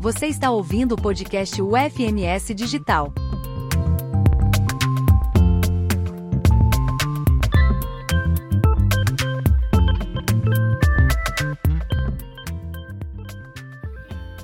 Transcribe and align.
Você 0.00 0.28
está 0.28 0.50
ouvindo 0.50 0.92
o 0.92 0.96
podcast 0.96 1.60
UFMS 1.60 2.54
Digital. 2.54 3.12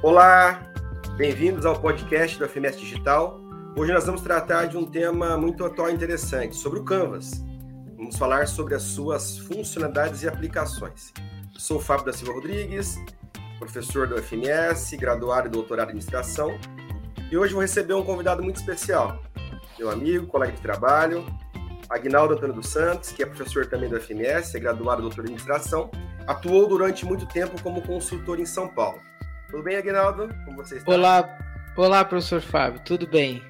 Olá, 0.02 0.70
bem-vindos 1.16 1.64
ao 1.64 1.80
podcast 1.80 2.38
do 2.38 2.45
UFMS 2.45 2.78
Digital. 2.78 3.41
Hoje 3.74 3.95
nós 3.95 4.04
vamos 4.04 4.20
tratar 4.20 4.66
de 4.66 4.77
um 4.77 4.84
tema 4.84 5.38
muito 5.38 5.64
atual 5.64 5.88
e 5.88 5.95
interessante, 5.95 6.54
sobre 6.54 6.80
o 6.80 6.84
Canvas. 6.84 7.42
Vamos 7.96 8.18
falar 8.18 8.46
sobre 8.46 8.74
as 8.74 8.82
suas 8.82 9.38
funcionalidades 9.38 10.23
e 10.23 10.28
aplicações. 10.28 11.14
Sou 11.56 11.78
o 11.78 11.80
Fábio 11.80 12.04
da 12.04 12.12
Silva 12.12 12.34
Rodrigues, 12.34 12.98
professor 13.59 14.06
do 14.06 14.20
FMS, 14.23 14.96
graduado 14.96 15.48
e 15.48 15.51
doutorado 15.51 15.88
em 15.88 15.91
administração. 15.91 16.59
E 17.30 17.37
hoje 17.37 17.52
vou 17.52 17.62
receber 17.62 17.95
um 17.95 18.05
convidado 18.05 18.42
muito 18.42 18.56
especial, 18.56 19.20
meu 19.78 19.91
amigo, 19.91 20.27
colega 20.27 20.52
de 20.52 20.60
trabalho, 20.60 21.27
Agnaldo 21.91 22.34
Antônio 22.34 22.55
dos 22.55 22.69
Santos, 22.69 23.11
que 23.11 23.23
é 23.23 23.27
professor 23.27 23.66
também 23.66 23.88
do 23.88 24.00
FMS, 24.00 24.56
é 24.56 24.61
graduado 24.61 25.00
e 25.00 25.02
doutor 25.02 25.20
em 25.20 25.34
administração, 25.34 25.91
atuou 26.27 26.66
durante 26.69 27.05
muito 27.05 27.27
tempo 27.27 27.61
como 27.62 27.83
consultor 27.83 28.41
em 28.41 28.47
São 28.47 28.69
Paulo. 28.69 29.00
Tudo 29.50 29.62
bem, 29.62 29.77
Agnaldo? 29.77 30.28
Como 30.45 30.56
você 30.56 30.77
está? 30.77 30.91
Olá, 30.91 31.38
olá, 31.77 32.05
professor 32.05 32.41
Fábio, 32.41 32.80
tudo 32.84 33.06
bem? 33.06 33.42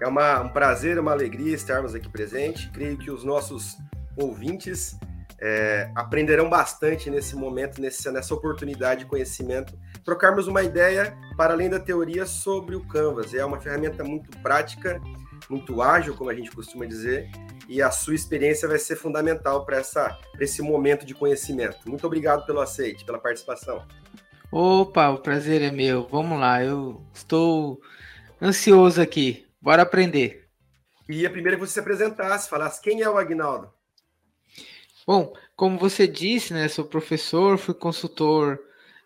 É 0.00 0.06
uma, 0.06 0.40
um 0.40 0.48
prazer, 0.48 0.98
uma 0.98 1.12
alegria 1.12 1.54
estarmos 1.54 1.94
aqui 1.94 2.08
presentes. 2.08 2.68
Creio 2.72 2.96
que 2.96 3.10
os 3.10 3.24
nossos 3.24 3.76
ouvintes 4.16 4.98
é, 5.44 5.90
aprenderão 5.96 6.48
bastante 6.48 7.10
nesse 7.10 7.34
momento, 7.34 7.80
nesse, 7.80 8.08
nessa 8.12 8.32
oportunidade 8.32 9.00
de 9.00 9.06
conhecimento, 9.06 9.76
trocarmos 10.04 10.46
uma 10.46 10.62
ideia 10.62 11.18
para 11.36 11.52
além 11.52 11.68
da 11.68 11.80
teoria 11.80 12.24
sobre 12.24 12.76
o 12.76 12.86
Canvas. 12.86 13.34
É 13.34 13.44
uma 13.44 13.60
ferramenta 13.60 14.04
muito 14.04 14.38
prática, 14.38 15.00
muito 15.50 15.82
ágil, 15.82 16.14
como 16.14 16.30
a 16.30 16.34
gente 16.34 16.52
costuma 16.52 16.86
dizer, 16.86 17.28
e 17.68 17.82
a 17.82 17.90
sua 17.90 18.14
experiência 18.14 18.68
vai 18.68 18.78
ser 18.78 18.94
fundamental 18.94 19.66
para 19.66 19.82
esse 20.38 20.62
momento 20.62 21.04
de 21.04 21.12
conhecimento. 21.12 21.88
Muito 21.88 22.06
obrigado 22.06 22.46
pelo 22.46 22.60
aceite, 22.60 23.04
pela 23.04 23.18
participação. 23.18 23.84
Opa, 24.52 25.08
o 25.08 25.18
prazer 25.18 25.60
é 25.60 25.72
meu. 25.72 26.06
Vamos 26.06 26.38
lá, 26.38 26.62
eu 26.62 27.02
estou 27.12 27.80
ansioso 28.40 29.02
aqui. 29.02 29.44
Bora 29.60 29.82
aprender. 29.82 30.46
E 31.08 31.26
a 31.26 31.30
primeira 31.30 31.58
que 31.58 31.66
você 31.66 31.72
se 31.72 31.80
apresentasse, 31.80 32.48
falasse 32.48 32.80
quem 32.80 33.02
é 33.02 33.10
o 33.10 33.18
Agnaldo. 33.18 33.81
Bom, 35.06 35.32
como 35.56 35.78
você 35.78 36.06
disse, 36.06 36.54
né, 36.54 36.68
sou 36.68 36.84
professor, 36.84 37.58
fui 37.58 37.74
consultor 37.74 38.60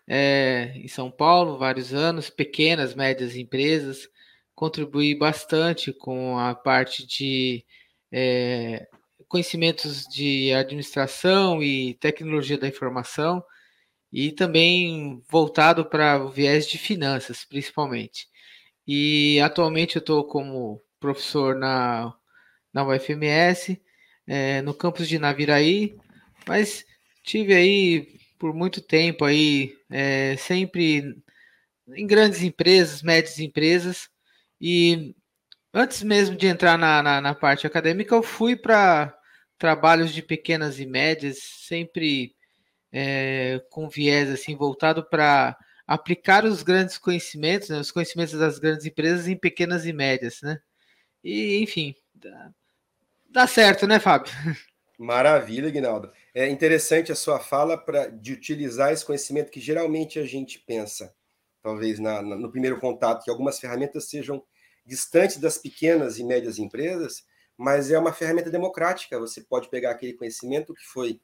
é, 0.07 0.73
em 0.75 0.87
São 0.87 1.09
Paulo 1.09 1.57
vários 1.57 1.93
anos, 1.93 2.29
pequenas, 2.29 2.93
médias 2.93 3.35
empresas, 3.35 4.07
contribuí 4.53 5.15
bastante 5.15 5.91
com 5.91 6.37
a 6.37 6.53
parte 6.53 7.05
de 7.05 7.65
é, 8.11 8.87
conhecimentos 9.27 10.05
de 10.07 10.53
administração 10.53 11.61
e 11.63 11.95
tecnologia 11.95 12.57
da 12.57 12.67
informação 12.67 13.43
e 14.11 14.31
também 14.31 15.21
voltado 15.29 15.85
para 15.85 16.23
o 16.23 16.29
viés 16.29 16.67
de 16.67 16.77
finanças, 16.77 17.43
principalmente. 17.43 18.27
E 18.87 19.39
atualmente 19.41 19.97
eu 19.97 19.99
estou 19.99 20.23
como 20.25 20.81
professor 20.99 21.55
na, 21.55 22.13
na 22.73 22.87
UFMS, 22.87 23.81
é, 24.27 24.61
no 24.61 24.73
campus 24.73 25.07
de 25.07 25.17
Naviraí, 25.17 25.95
mas 26.47 26.85
tive 27.23 27.53
aí 27.53 28.07
por 28.37 28.53
muito 28.53 28.81
tempo 28.81 29.25
aí, 29.25 29.75
é, 29.89 30.35
sempre 30.37 31.15
em 31.95 32.05
grandes 32.05 32.41
empresas, 32.41 33.01
médias 33.01 33.39
empresas, 33.39 34.09
e 34.59 35.15
antes 35.73 36.03
mesmo 36.03 36.35
de 36.35 36.47
entrar 36.47 36.77
na, 36.77 37.01
na, 37.01 37.21
na 37.21 37.35
parte 37.35 37.65
acadêmica, 37.65 38.13
eu 38.13 38.23
fui 38.23 38.55
para 38.55 39.15
trabalhos 39.57 40.13
de 40.13 40.21
pequenas 40.21 40.79
e 40.79 40.85
médias, 40.85 41.39
sempre 41.41 42.35
é, 42.91 43.61
com 43.69 43.89
viés 43.89 44.29
assim 44.29 44.55
voltado 44.55 45.07
para 45.09 45.57
aplicar 45.85 46.45
os 46.45 46.63
grandes 46.63 46.97
conhecimentos, 46.97 47.69
né, 47.69 47.79
os 47.79 47.91
conhecimentos 47.91 48.37
das 48.37 48.59
grandes 48.59 48.85
empresas 48.85 49.27
em 49.27 49.37
pequenas 49.37 49.85
e 49.85 49.93
médias, 49.93 50.39
né? 50.41 50.59
E 51.23 51.59
enfim, 51.59 51.95
Dá 53.29 53.45
certo, 53.45 53.85
né, 53.85 53.99
Fábio? 53.99 54.33
Maravilha, 54.97 55.69
Guinaldo. 55.69 56.11
É 56.33 56.47
interessante 56.49 57.11
a 57.11 57.15
sua 57.15 57.39
fala 57.39 57.77
para 57.77 58.07
de 58.07 58.33
utilizar 58.33 58.91
esse 58.91 59.05
conhecimento 59.05 59.51
que 59.51 59.59
geralmente 59.59 60.17
a 60.17 60.25
gente 60.25 60.59
pensa, 60.59 61.13
talvez 61.61 61.99
na, 61.99 62.21
na, 62.21 62.35
no 62.35 62.49
primeiro 62.49 62.79
contato, 62.79 63.23
que 63.23 63.29
algumas 63.29 63.59
ferramentas 63.59 64.09
sejam 64.09 64.43
distantes 64.83 65.37
das 65.37 65.57
pequenas 65.57 66.17
e 66.17 66.23
médias 66.23 66.57
empresas, 66.57 67.25
mas 67.55 67.91
é 67.91 67.99
uma 67.99 68.13
ferramenta 68.13 68.49
democrática. 68.49 69.19
Você 69.19 69.41
pode 69.41 69.69
pegar 69.69 69.91
aquele 69.91 70.13
conhecimento 70.13 70.73
que 70.73 70.83
foi 70.85 71.19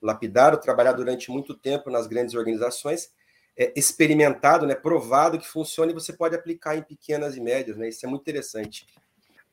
lapidado, 0.00 0.60
trabalhado 0.60 0.98
durante 0.98 1.30
muito 1.30 1.54
tempo 1.54 1.90
nas 1.90 2.06
grandes 2.06 2.34
organizações, 2.34 3.10
é, 3.56 3.72
experimentado, 3.74 4.66
né, 4.66 4.74
provado 4.74 5.38
que 5.38 5.48
funciona 5.48 5.90
e 5.90 5.94
você 5.94 6.12
pode 6.12 6.36
aplicar 6.36 6.76
em 6.76 6.82
pequenas 6.82 7.36
e 7.36 7.40
médias. 7.40 7.76
Né? 7.76 7.88
Isso 7.88 8.04
é 8.04 8.08
muito 8.08 8.22
interessante. 8.22 8.86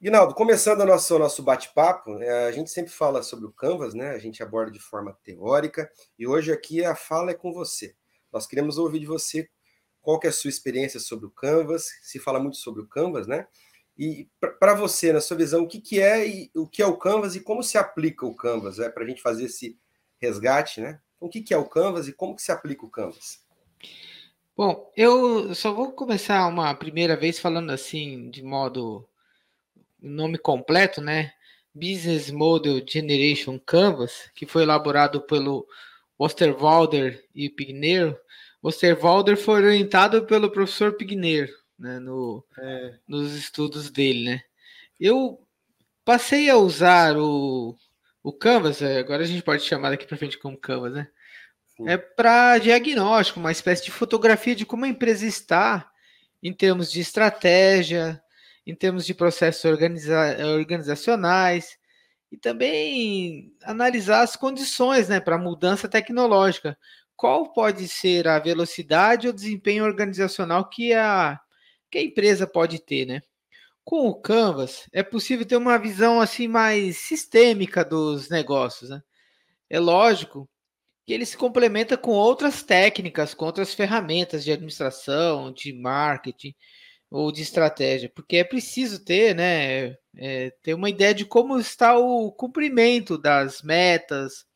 Guinaldo, 0.03 0.35
começando 0.35 0.81
o 0.81 0.85
nosso, 0.85 1.17
nosso 1.17 1.41
bate-papo, 1.41 2.21
é, 2.21 2.47
a 2.47 2.51
gente 2.51 2.69
sempre 2.69 2.91
fala 2.91 3.23
sobre 3.23 3.45
o 3.45 3.53
Canvas, 3.53 3.93
né? 3.93 4.09
A 4.09 4.19
gente 4.19 4.43
aborda 4.43 4.69
de 4.69 4.77
forma 4.77 5.17
teórica 5.23 5.89
e 6.19 6.27
hoje 6.27 6.51
aqui 6.51 6.83
a 6.83 6.93
fala 6.93 7.31
é 7.31 7.33
com 7.33 7.53
você. 7.53 7.95
Nós 8.29 8.45
queremos 8.45 8.77
ouvir 8.77 8.99
de 8.99 9.05
você 9.05 9.49
qual 10.01 10.19
é 10.21 10.27
a 10.27 10.31
sua 10.33 10.49
experiência 10.49 10.99
sobre 10.99 11.25
o 11.25 11.31
Canvas, 11.31 11.85
se 12.01 12.19
fala 12.19 12.37
muito 12.37 12.57
sobre 12.57 12.81
o 12.81 12.85
Canvas, 12.85 13.27
né? 13.27 13.47
E 13.97 14.27
para 14.59 14.73
você, 14.73 15.13
na 15.13 15.21
sua 15.21 15.37
visão, 15.37 15.63
o 15.63 15.67
que, 15.69 15.79
que 15.79 16.01
é 16.01 16.27
e 16.27 16.51
o 16.53 16.67
que 16.67 16.81
é 16.81 16.85
o 16.85 16.97
Canvas 16.97 17.37
e 17.37 17.39
como 17.39 17.63
se 17.63 17.77
aplica 17.77 18.25
o 18.25 18.35
Canvas, 18.35 18.79
é 18.79 18.89
para 18.89 19.05
a 19.05 19.07
gente 19.07 19.21
fazer 19.21 19.45
esse 19.45 19.79
resgate, 20.19 20.81
né? 20.81 20.99
Então, 21.15 21.29
o 21.29 21.31
que, 21.31 21.41
que 21.41 21.53
é 21.53 21.57
o 21.57 21.69
Canvas 21.69 22.09
e 22.09 22.11
como 22.11 22.35
que 22.35 22.41
se 22.41 22.51
aplica 22.51 22.85
o 22.85 22.89
Canvas? 22.89 23.41
Bom, 24.53 24.91
eu 24.97 25.55
só 25.55 25.73
vou 25.73 25.93
começar 25.93 26.45
uma 26.49 26.75
primeira 26.75 27.15
vez 27.15 27.39
falando 27.39 27.71
assim, 27.71 28.29
de 28.29 28.43
modo 28.43 29.07
nome 30.09 30.37
completo, 30.37 31.01
né? 31.01 31.33
Business 31.73 32.29
Model 32.29 32.83
Generation 32.87 33.59
Canvas, 33.59 34.29
que 34.35 34.45
foi 34.45 34.63
elaborado 34.63 35.21
pelo 35.21 35.67
Osterwalder 36.17 37.25
e 37.33 37.49
Pigneiro. 37.49 38.17
Osterwalder 38.61 39.35
foi 39.35 39.63
orientado 39.63 40.25
pelo 40.25 40.51
professor 40.51 40.93
Pigneiro, 40.93 41.51
né, 41.77 41.99
no, 41.99 42.45
é. 42.57 42.93
nos 43.07 43.33
estudos 43.33 43.89
dele, 43.89 44.29
né? 44.29 44.43
Eu 44.99 45.45
passei 46.05 46.49
a 46.49 46.55
usar 46.55 47.17
o, 47.17 47.75
o 48.21 48.31
Canvas, 48.31 48.81
é, 48.81 48.99
agora 48.99 49.23
a 49.23 49.25
gente 49.25 49.43
pode 49.43 49.63
chamar 49.63 49.89
daqui 49.89 50.05
para 50.05 50.17
frente 50.17 50.37
como 50.37 50.57
Canvas, 50.57 50.93
né? 50.93 51.07
Sim. 51.75 51.89
É 51.89 51.97
para 51.97 52.59
diagnóstico, 52.59 53.39
uma 53.39 53.51
espécie 53.51 53.83
de 53.83 53.91
fotografia 53.91 54.55
de 54.55 54.65
como 54.65 54.85
a 54.85 54.87
empresa 54.87 55.25
está 55.25 55.91
em 56.41 56.53
termos 56.53 56.91
de 56.91 57.01
estratégia, 57.01 58.22
em 58.65 58.75
termos 58.75 59.05
de 59.05 59.13
processos 59.13 59.65
organiza 59.65 60.37
organizacionais 60.55 61.77
e 62.31 62.37
também 62.37 63.53
analisar 63.63 64.21
as 64.21 64.35
condições 64.35 65.07
né, 65.07 65.19
para 65.19 65.37
mudança 65.37 65.87
tecnológica. 65.87 66.77
Qual 67.15 67.53
pode 67.53 67.87
ser 67.87 68.27
a 68.27 68.39
velocidade 68.39 69.27
ou 69.27 69.33
desempenho 69.33 69.83
organizacional 69.83 70.67
que 70.67 70.93
a, 70.93 71.39
que 71.91 71.99
a 71.99 72.03
empresa 72.03 72.47
pode 72.47 72.79
ter, 72.79 73.05
né? 73.05 73.21
Com 73.83 74.07
o 74.07 74.15
Canvas, 74.15 74.87
é 74.93 75.03
possível 75.03 75.45
ter 75.45 75.57
uma 75.57 75.77
visão 75.77 76.19
assim 76.21 76.47
mais 76.47 76.97
sistêmica 76.97 77.83
dos 77.83 78.29
negócios. 78.29 78.89
Né? 78.89 79.03
É 79.69 79.79
lógico 79.79 80.49
que 81.05 81.13
ele 81.13 81.25
se 81.25 81.37
complementa 81.37 81.97
com 81.97 82.11
outras 82.11 82.63
técnicas, 82.63 83.33
com 83.33 83.45
outras 83.45 83.73
ferramentas 83.73 84.43
de 84.43 84.51
administração, 84.51 85.51
de 85.51 85.73
marketing, 85.73 86.55
ou 87.13 87.31
de 87.31 87.43
estratégia, 87.43 88.09
porque 88.09 88.37
é 88.37 88.43
preciso 88.43 89.05
ter, 89.05 89.35
né, 89.35 89.95
é, 90.17 90.49
ter 90.63 90.73
uma 90.73 90.89
ideia 90.89 91.13
de 91.13 91.23
como 91.23 91.59
está 91.59 91.95
o 91.95 92.31
cumprimento 92.31 93.19
das 93.19 93.61
metas, 93.61 94.47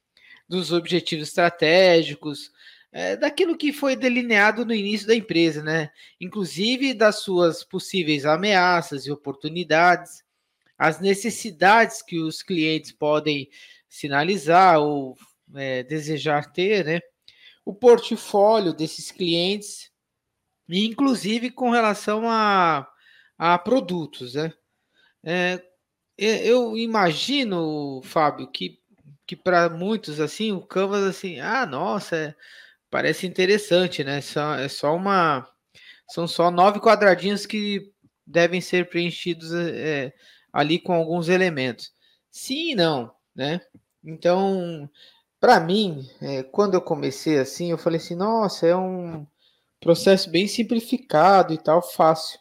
dos 0.49 0.71
objetivos 0.71 1.27
estratégicos, 1.27 2.51
é, 2.91 3.15
daquilo 3.15 3.55
que 3.55 3.71
foi 3.71 3.95
delineado 3.95 4.65
no 4.65 4.73
início 4.73 5.05
da 5.05 5.13
empresa, 5.13 5.61
né, 5.61 5.91
inclusive 6.19 6.95
das 6.95 7.19
suas 7.19 7.63
possíveis 7.63 8.25
ameaças 8.25 9.05
e 9.05 9.11
oportunidades, 9.11 10.23
as 10.75 10.99
necessidades 10.99 12.01
que 12.01 12.19
os 12.19 12.41
clientes 12.41 12.91
podem 12.91 13.47
sinalizar 13.87 14.79
ou 14.79 15.15
é, 15.53 15.83
desejar 15.83 16.51
ter, 16.51 16.83
né, 16.85 17.01
o 17.63 17.71
portfólio 17.71 18.73
desses 18.73 19.11
clientes 19.11 19.91
inclusive 20.69 21.51
com 21.51 21.69
relação 21.71 22.29
a, 22.29 22.87
a 23.37 23.57
produtos, 23.57 24.33
né? 24.35 24.53
É, 25.23 25.61
eu 26.17 26.77
imagino, 26.77 28.01
Fábio, 28.03 28.49
que, 28.51 28.79
que 29.25 29.35
para 29.35 29.69
muitos 29.69 30.19
assim 30.19 30.51
o 30.51 30.61
Canvas 30.65 31.03
assim, 31.03 31.39
ah, 31.39 31.65
nossa, 31.65 32.15
é, 32.15 32.35
parece 32.89 33.27
interessante, 33.27 34.03
né? 34.03 34.21
Só, 34.21 34.55
é 34.55 34.67
só 34.69 34.95
uma 34.95 35.47
São 36.09 36.27
só 36.27 36.51
nove 36.51 36.79
quadradinhos 36.79 37.45
que 37.45 37.91
devem 38.25 38.61
ser 38.61 38.89
preenchidos 38.89 39.53
é, 39.53 40.13
ali 40.53 40.79
com 40.79 40.93
alguns 40.93 41.29
elementos. 41.29 41.91
Sim 42.31 42.71
e 42.71 42.75
não, 42.75 43.13
né? 43.35 43.61
Então, 44.03 44.89
para 45.39 45.59
mim, 45.59 46.07
é, 46.21 46.43
quando 46.43 46.75
eu 46.75 46.81
comecei 46.81 47.39
assim, 47.39 47.71
eu 47.71 47.77
falei 47.77 47.99
assim, 47.99 48.15
nossa, 48.15 48.67
é 48.67 48.75
um 48.75 49.27
processo 49.79 50.29
bem 50.29 50.47
simplificado 50.47 51.53
e 51.53 51.57
tal, 51.57 51.81
fácil. 51.81 52.39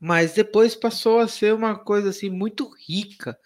Mas 0.00 0.34
depois 0.34 0.74
passou 0.74 1.20
a 1.20 1.28
ser 1.28 1.54
uma 1.54 1.78
coisa 1.78 2.10
assim 2.10 2.28
muito 2.28 2.68
rica, 2.88 3.38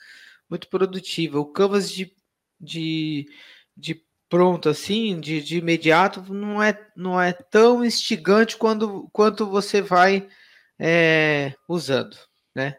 muito 0.48 0.68
produtiva. 0.68 1.38
O 1.38 1.46
Canvas 1.46 1.90
de, 1.90 2.14
de, 2.58 3.26
de 3.76 4.02
pronto 4.28 4.68
assim, 4.68 5.20
de, 5.20 5.42
de 5.42 5.58
imediato, 5.58 6.32
não 6.32 6.62
é, 6.62 6.88
não 6.96 7.20
é 7.20 7.32
tão 7.32 7.84
instigante 7.84 8.56
quando, 8.56 9.08
quanto 9.12 9.46
você 9.46 9.82
vai 9.82 10.28
é, 10.78 11.54
usando, 11.68 12.16
né? 12.54 12.78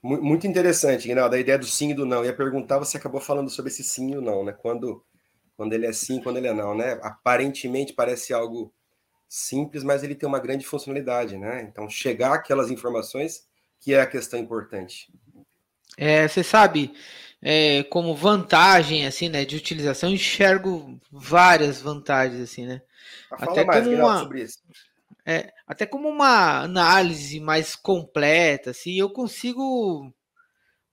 Muito 0.00 0.46
interessante, 0.46 1.08
Guinaldo, 1.08 1.34
a 1.34 1.40
ideia 1.40 1.58
do 1.58 1.66
sim 1.66 1.90
e 1.90 1.94
do 1.94 2.06
não. 2.06 2.18
Eu 2.18 2.26
ia 2.26 2.36
perguntar, 2.36 2.78
você 2.78 2.96
acabou 2.96 3.20
falando 3.20 3.50
sobre 3.50 3.70
esse 3.70 3.82
sim 3.82 4.12
e 4.12 4.16
o 4.16 4.20
não, 4.20 4.44
né? 4.44 4.52
Quando, 4.52 5.04
quando 5.58 5.72
ele 5.72 5.86
é 5.86 5.92
sim, 5.92 6.20
quando 6.22 6.36
ele 6.36 6.46
é 6.46 6.54
não, 6.54 6.72
né? 6.72 7.00
Aparentemente 7.02 7.92
parece 7.92 8.32
algo 8.32 8.72
simples, 9.28 9.82
mas 9.82 10.04
ele 10.04 10.14
tem 10.14 10.28
uma 10.28 10.38
grande 10.38 10.64
funcionalidade, 10.64 11.36
né? 11.36 11.62
Então, 11.68 11.90
chegar 11.90 12.32
aquelas 12.32 12.70
informações 12.70 13.44
que 13.80 13.92
é 13.92 14.00
a 14.00 14.06
questão 14.06 14.38
importante. 14.38 15.12
É, 15.96 16.28
você 16.28 16.44
sabe, 16.44 16.94
é, 17.42 17.82
como 17.90 18.14
vantagem, 18.14 19.04
assim, 19.04 19.28
né, 19.28 19.44
de 19.44 19.56
utilização, 19.56 20.08
enxergo 20.08 20.96
várias 21.10 21.80
vantagens, 21.80 22.40
assim, 22.40 22.64
né? 22.64 22.80
Fala 23.28 23.50
até 23.50 23.64
mais, 23.64 23.84
como 23.84 23.96
uma, 23.96 24.18
sobre 24.20 24.42
isso. 24.44 24.58
É, 25.26 25.52
até 25.66 25.86
como 25.86 26.08
uma 26.08 26.60
análise 26.60 27.40
mais 27.40 27.74
completa, 27.74 28.70
assim, 28.70 28.94
eu 28.96 29.10
consigo 29.10 30.14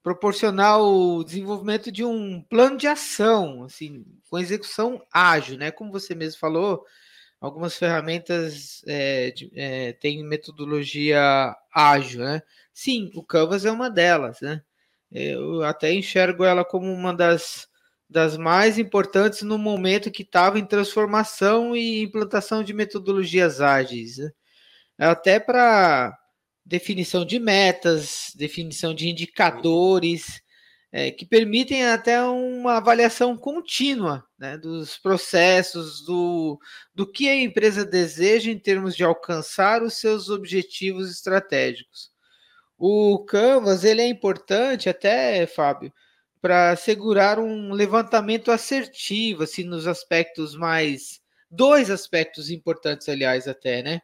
proporcionar 0.06 0.80
o 0.80 1.24
desenvolvimento 1.24 1.92
de 1.92 2.04
um 2.06 2.40
plano 2.40 2.78
de 2.78 2.86
ação, 2.86 3.64
assim, 3.64 4.06
com 4.30 4.38
execução 4.38 5.04
ágil, 5.12 5.58
né? 5.58 5.72
Como 5.72 5.92
você 5.92 6.14
mesmo 6.14 6.40
falou, 6.40 6.86
algumas 7.42 7.76
ferramentas 7.76 8.84
é, 8.86 9.32
de, 9.32 9.52
é, 9.56 9.94
têm 9.94 10.24
metodologia 10.24 11.56
ágil, 11.74 12.24
né? 12.24 12.44
Sim, 12.72 13.10
o 13.16 13.24
Canvas 13.24 13.66
é 13.66 13.72
uma 13.72 13.90
delas, 13.90 14.40
né? 14.42 14.62
Eu 15.12 15.64
até 15.64 15.92
enxergo 15.92 16.44
ela 16.44 16.64
como 16.64 16.86
uma 16.94 17.12
das 17.12 17.68
das 18.08 18.38
mais 18.38 18.78
importantes 18.78 19.42
no 19.42 19.58
momento 19.58 20.12
que 20.12 20.22
estava 20.22 20.60
em 20.60 20.66
transformação 20.66 21.76
e 21.76 22.04
implantação 22.04 22.64
de 22.64 22.74
metodologias 22.76 23.60
ágeis. 23.60 24.20
Né? 24.20 24.30
Até 25.00 25.40
para 25.40 26.16
definição 26.66 27.24
de 27.26 27.40
metas, 27.40 28.32
definição 28.36 28.94
de 28.94 29.08
indicadores, 29.08 30.42
é, 30.92 31.12
que 31.12 31.26
permitem 31.26 31.86
até 31.86 32.22
uma 32.24 32.78
avaliação 32.78 33.38
contínua 33.38 34.24
né, 34.40 34.58
dos 34.58 34.98
processos, 34.98 36.04
do, 36.06 36.58
do 36.94 37.06
que 37.06 37.28
a 37.28 37.36
empresa 37.36 37.84
deseja 37.84 38.50
em 38.50 38.58
termos 38.58 38.96
de 38.96 39.04
alcançar 39.04 39.84
os 39.84 39.96
seus 39.96 40.30
objetivos 40.30 41.12
estratégicos. 41.12 42.10
O 42.78 43.24
Canvas 43.26 43.84
ele 43.84 44.02
é 44.02 44.08
importante 44.08 44.90
até, 44.90 45.46
Fábio, 45.46 45.94
para 46.42 46.72
assegurar 46.72 47.40
um 47.40 47.74
levantamento 47.74 48.52
assertivo, 48.52 49.44
assim, 49.44 49.64
nos 49.64 49.88
aspectos 49.88 50.56
mais. 50.56 51.20
Dois 51.50 51.90
aspectos 51.90 52.50
importantes, 52.50 53.10
aliás, 53.10 53.48
até, 53.48 53.82
né? 53.84 54.02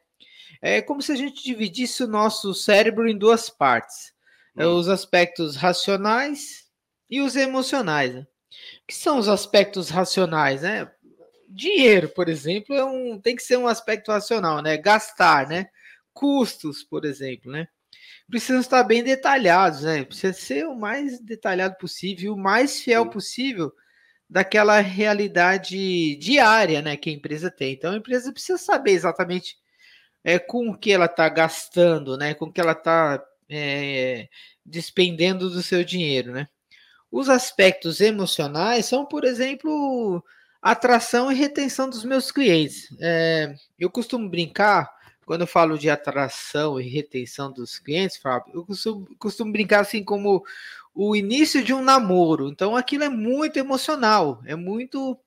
É 0.61 0.81
como 0.81 1.01
se 1.01 1.11
a 1.11 1.15
gente 1.15 1.43
dividisse 1.43 2.03
o 2.03 2.07
nosso 2.07 2.53
cérebro 2.53 3.09
em 3.09 3.17
duas 3.17 3.49
partes: 3.49 4.13
hum. 4.55 4.77
os 4.77 4.87
aspectos 4.87 5.55
racionais 5.55 6.67
e 7.09 7.21
os 7.21 7.35
emocionais. 7.35 8.13
Né? 8.13 8.21
O 8.21 8.87
que 8.87 8.95
são 8.95 9.17
os 9.17 9.27
aspectos 9.27 9.89
racionais, 9.89 10.61
né? 10.61 10.91
Dinheiro, 11.49 12.07
por 12.09 12.29
exemplo, 12.29 12.75
é 12.75 12.85
um, 12.85 13.19
tem 13.19 13.35
que 13.35 13.43
ser 13.43 13.57
um 13.57 13.67
aspecto 13.67 14.11
racional, 14.11 14.61
né? 14.61 14.77
Gastar, 14.77 15.47
né? 15.47 15.67
Custos, 16.13 16.83
por 16.83 17.05
exemplo, 17.05 17.51
né? 17.51 17.67
precisam 18.31 18.61
estar 18.61 18.83
bem 18.83 19.03
detalhados, 19.03 19.83
né? 19.83 20.05
Precisa 20.05 20.31
ser 20.31 20.65
o 20.65 20.73
mais 20.73 21.19
detalhado 21.19 21.75
possível, 21.77 22.33
o 22.33 22.37
mais 22.37 22.79
fiel 22.79 23.09
possível 23.09 23.73
daquela 24.29 24.79
realidade 24.79 26.15
diária, 26.15 26.81
né, 26.81 26.95
que 26.95 27.09
a 27.09 27.13
empresa 27.13 27.51
tem. 27.51 27.73
Então 27.73 27.91
a 27.91 27.97
empresa 27.97 28.31
precisa 28.31 28.57
saber 28.57 28.91
exatamente 28.91 29.57
é, 30.23 30.39
com 30.39 30.69
o 30.69 30.77
que 30.77 30.91
ela 30.91 31.05
está 31.05 31.27
gastando, 31.29 32.17
né, 32.17 32.33
com 32.33 32.45
o 32.45 32.51
que 32.51 32.61
ela 32.61 32.73
está 32.73 33.23
é, 33.49 34.27
despendendo 34.65 35.49
do 35.49 35.61
seu 35.61 35.83
dinheiro, 35.83 36.31
né? 36.31 36.47
Os 37.11 37.27
aspectos 37.27 37.99
emocionais 37.99 38.85
são, 38.85 39.05
por 39.05 39.25
exemplo, 39.25 40.23
atração 40.61 41.29
e 41.29 41.35
retenção 41.35 41.89
dos 41.89 42.05
meus 42.05 42.31
clientes. 42.31 42.87
É, 43.01 43.53
eu 43.77 43.89
costumo 43.89 44.29
brincar 44.29 44.89
quando 45.25 45.41
eu 45.41 45.47
falo 45.47 45.77
de 45.77 45.89
atração 45.89 46.79
e 46.79 46.87
retenção 46.87 47.51
dos 47.51 47.79
clientes, 47.79 48.17
Fábio, 48.17 48.53
eu 48.53 48.65
costumo, 48.65 49.07
costumo 49.17 49.51
brincar 49.51 49.81
assim 49.81 50.03
como 50.03 50.43
o 50.93 51.15
início 51.15 51.63
de 51.63 51.73
um 51.73 51.81
namoro. 51.81 52.49
Então 52.49 52.75
aquilo 52.75 53.03
é 53.03 53.09
muito 53.09 53.57
emocional, 53.57 54.41
é 54.45 54.55
muito 54.55 55.17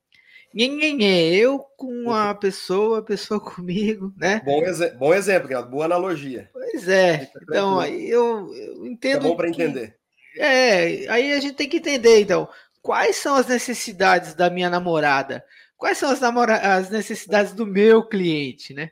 eu 0.57 1.59
com 1.77 2.13
a 2.13 2.35
pessoa, 2.35 3.01
a 3.01 3.03
pessoa 3.03 3.41
comigo, 3.41 4.13
né? 4.17 4.41
Bom, 4.45 4.63
exe 4.63 4.91
bom 4.91 5.13
exemplo, 5.13 5.49
Renato, 5.49 5.71
boa 5.71 5.85
analogia. 5.85 6.49
Pois 6.53 6.89
é. 6.89 7.31
Então, 7.43 7.81
aí 7.81 8.09
eu, 8.09 8.55
eu 8.55 8.87
entendo. 8.87 9.27
É 9.27 9.29
bom 9.29 9.37
para 9.37 9.49
entender. 9.49 9.97
É, 10.39 11.09
aí 11.09 11.33
a 11.33 11.41
gente 11.41 11.55
tem 11.55 11.69
que 11.69 11.77
entender, 11.77 12.21
então, 12.21 12.49
quais 12.83 13.17
são 13.17 13.37
as 13.37 13.47
necessidades 13.47 14.35
da 14.35 14.51
minha 14.51 14.69
namorada? 14.69 15.45
Quais 15.77 15.99
são 15.99 16.11
as, 16.11 16.21
namora 16.21 16.57
as 16.57 16.91
necessidades 16.91 17.53
do 17.53 17.67
meu 17.67 18.07
cliente, 18.07 18.75
né? 18.75 18.91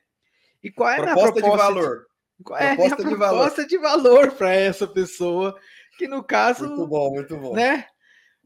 E 0.62 0.70
qual 0.70 0.90
é 0.90 0.96
proposta 0.96 1.20
a 1.20 1.32
proposta 1.32 1.50
de 1.50 1.56
valor? 1.56 1.98
De, 2.38 2.44
qual 2.44 2.58
é 2.60 2.76
proposta 2.76 3.02
a 3.02 3.06
proposta 3.06 3.66
de 3.66 3.78
valor, 3.78 4.32
para 4.32 4.54
essa 4.54 4.86
pessoa? 4.86 5.56
Que 5.98 6.06
no 6.06 6.22
caso. 6.22 6.66
Muito 6.66 6.86
bom, 6.86 7.10
muito 7.10 7.36
bom. 7.36 7.54
Né? 7.54 7.86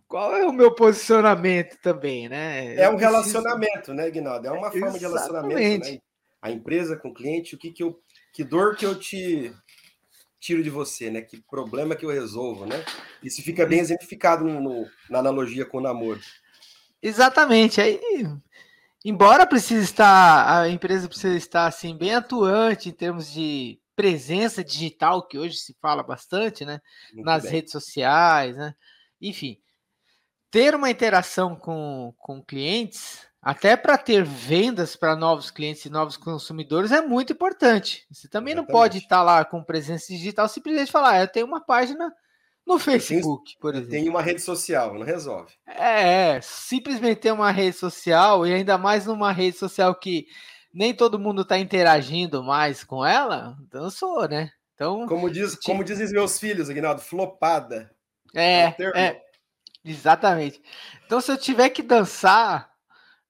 Qual 0.08 0.34
é 0.36 0.46
o 0.46 0.52
meu 0.52 0.74
posicionamento 0.74 1.76
também, 1.82 2.28
né? 2.28 2.76
É 2.76 2.88
um 2.88 2.96
relacionamento, 2.96 3.92
né, 3.92 4.08
Guinaldo? 4.10 4.46
É 4.46 4.50
uma 4.50 4.70
forma 4.70 4.96
Exatamente. 4.96 4.98
de 4.98 5.04
relacionamento, 5.04 5.90
né? 5.90 5.98
A 6.40 6.50
empresa 6.50 6.96
com 6.96 7.08
o 7.08 7.14
cliente, 7.14 7.54
o 7.54 7.58
que, 7.58 7.72
que 7.72 7.82
eu. 7.82 8.00
Que 8.32 8.44
dor 8.44 8.76
que 8.76 8.84
eu 8.84 8.98
te 8.98 9.52
tiro 10.38 10.62
de 10.62 10.70
você, 10.70 11.10
né? 11.10 11.22
Que 11.22 11.40
problema 11.40 11.96
que 11.96 12.04
eu 12.04 12.10
resolvo, 12.10 12.66
né? 12.66 12.84
Isso 13.22 13.42
fica 13.42 13.66
bem 13.66 13.80
exemplificado 13.80 14.44
no, 14.44 14.86
na 15.10 15.18
analogia 15.18 15.64
com 15.64 15.78
o 15.78 15.80
namoro. 15.80 16.20
Exatamente. 17.02 17.80
Aí 17.80 18.00
embora 19.04 19.46
precise 19.46 19.84
estar, 19.84 20.62
a 20.62 20.68
empresa 20.68 21.08
precisa 21.08 21.36
estar 21.36 21.66
assim 21.66 21.96
bem 21.96 22.14
atuante 22.14 22.88
em 22.88 22.92
termos 22.92 23.32
de 23.32 23.80
presença 23.94 24.62
digital, 24.62 25.26
que 25.26 25.38
hoje 25.38 25.56
se 25.56 25.74
fala 25.80 26.02
bastante, 26.02 26.64
né? 26.64 26.80
Muito 27.12 27.24
nas 27.24 27.44
bem. 27.44 27.52
redes 27.52 27.72
sociais, 27.72 28.56
né? 28.56 28.74
Enfim, 29.20 29.58
ter 30.50 30.74
uma 30.74 30.90
interação 30.90 31.56
com, 31.56 32.14
com 32.18 32.42
clientes, 32.42 33.26
até 33.42 33.76
para 33.76 33.96
ter 33.96 34.24
vendas 34.24 34.96
para 34.96 35.14
novos 35.14 35.50
clientes 35.50 35.84
e 35.84 35.90
novos 35.90 36.16
consumidores, 36.16 36.92
é 36.92 37.00
muito 37.00 37.32
importante. 37.32 38.06
Você 38.10 38.28
também 38.28 38.52
Exatamente. 38.54 38.72
não 38.72 38.80
pode 38.80 38.98
estar 38.98 39.22
lá 39.22 39.44
com 39.44 39.62
presença 39.62 40.08
digital 40.08 40.48
simplesmente 40.48 40.90
falar, 40.90 41.12
ah, 41.12 41.20
eu 41.22 41.28
tenho 41.28 41.46
uma 41.46 41.60
página 41.60 42.12
no 42.66 42.78
Facebook, 42.78 43.44
tenho, 43.44 43.60
por 43.60 43.74
exemplo. 43.74 43.90
Tem 43.92 44.08
uma 44.08 44.20
rede 44.20 44.42
social, 44.42 44.94
não 44.94 45.06
resolve. 45.06 45.52
É, 45.66 46.40
simplesmente 46.42 47.20
ter 47.20 47.32
uma 47.32 47.52
rede 47.52 47.76
social, 47.76 48.44
e 48.44 48.52
ainda 48.52 48.76
mais 48.76 49.06
numa 49.06 49.30
rede 49.30 49.56
social 49.56 49.94
que 49.94 50.26
nem 50.74 50.92
todo 50.92 51.18
mundo 51.18 51.42
está 51.42 51.56
interagindo 51.56 52.42
mais 52.42 52.82
com 52.82 53.06
ela, 53.06 53.56
dançou, 53.70 54.28
né? 54.28 54.50
Então, 54.74 55.06
como, 55.06 55.30
diz, 55.30 55.52
te... 55.52 55.64
como 55.64 55.84
dizem 55.84 56.10
meus 56.10 56.38
filhos, 56.38 56.68
Aguinaldo, 56.68 57.00
flopada. 57.00 57.90
É, 58.34 58.64
é, 58.64 58.74
é, 58.94 59.22
exatamente. 59.86 60.60
Então, 61.04 61.20
se 61.20 61.30
eu 61.30 61.38
tiver 61.38 61.70
que 61.70 61.82
dançar 61.82 62.70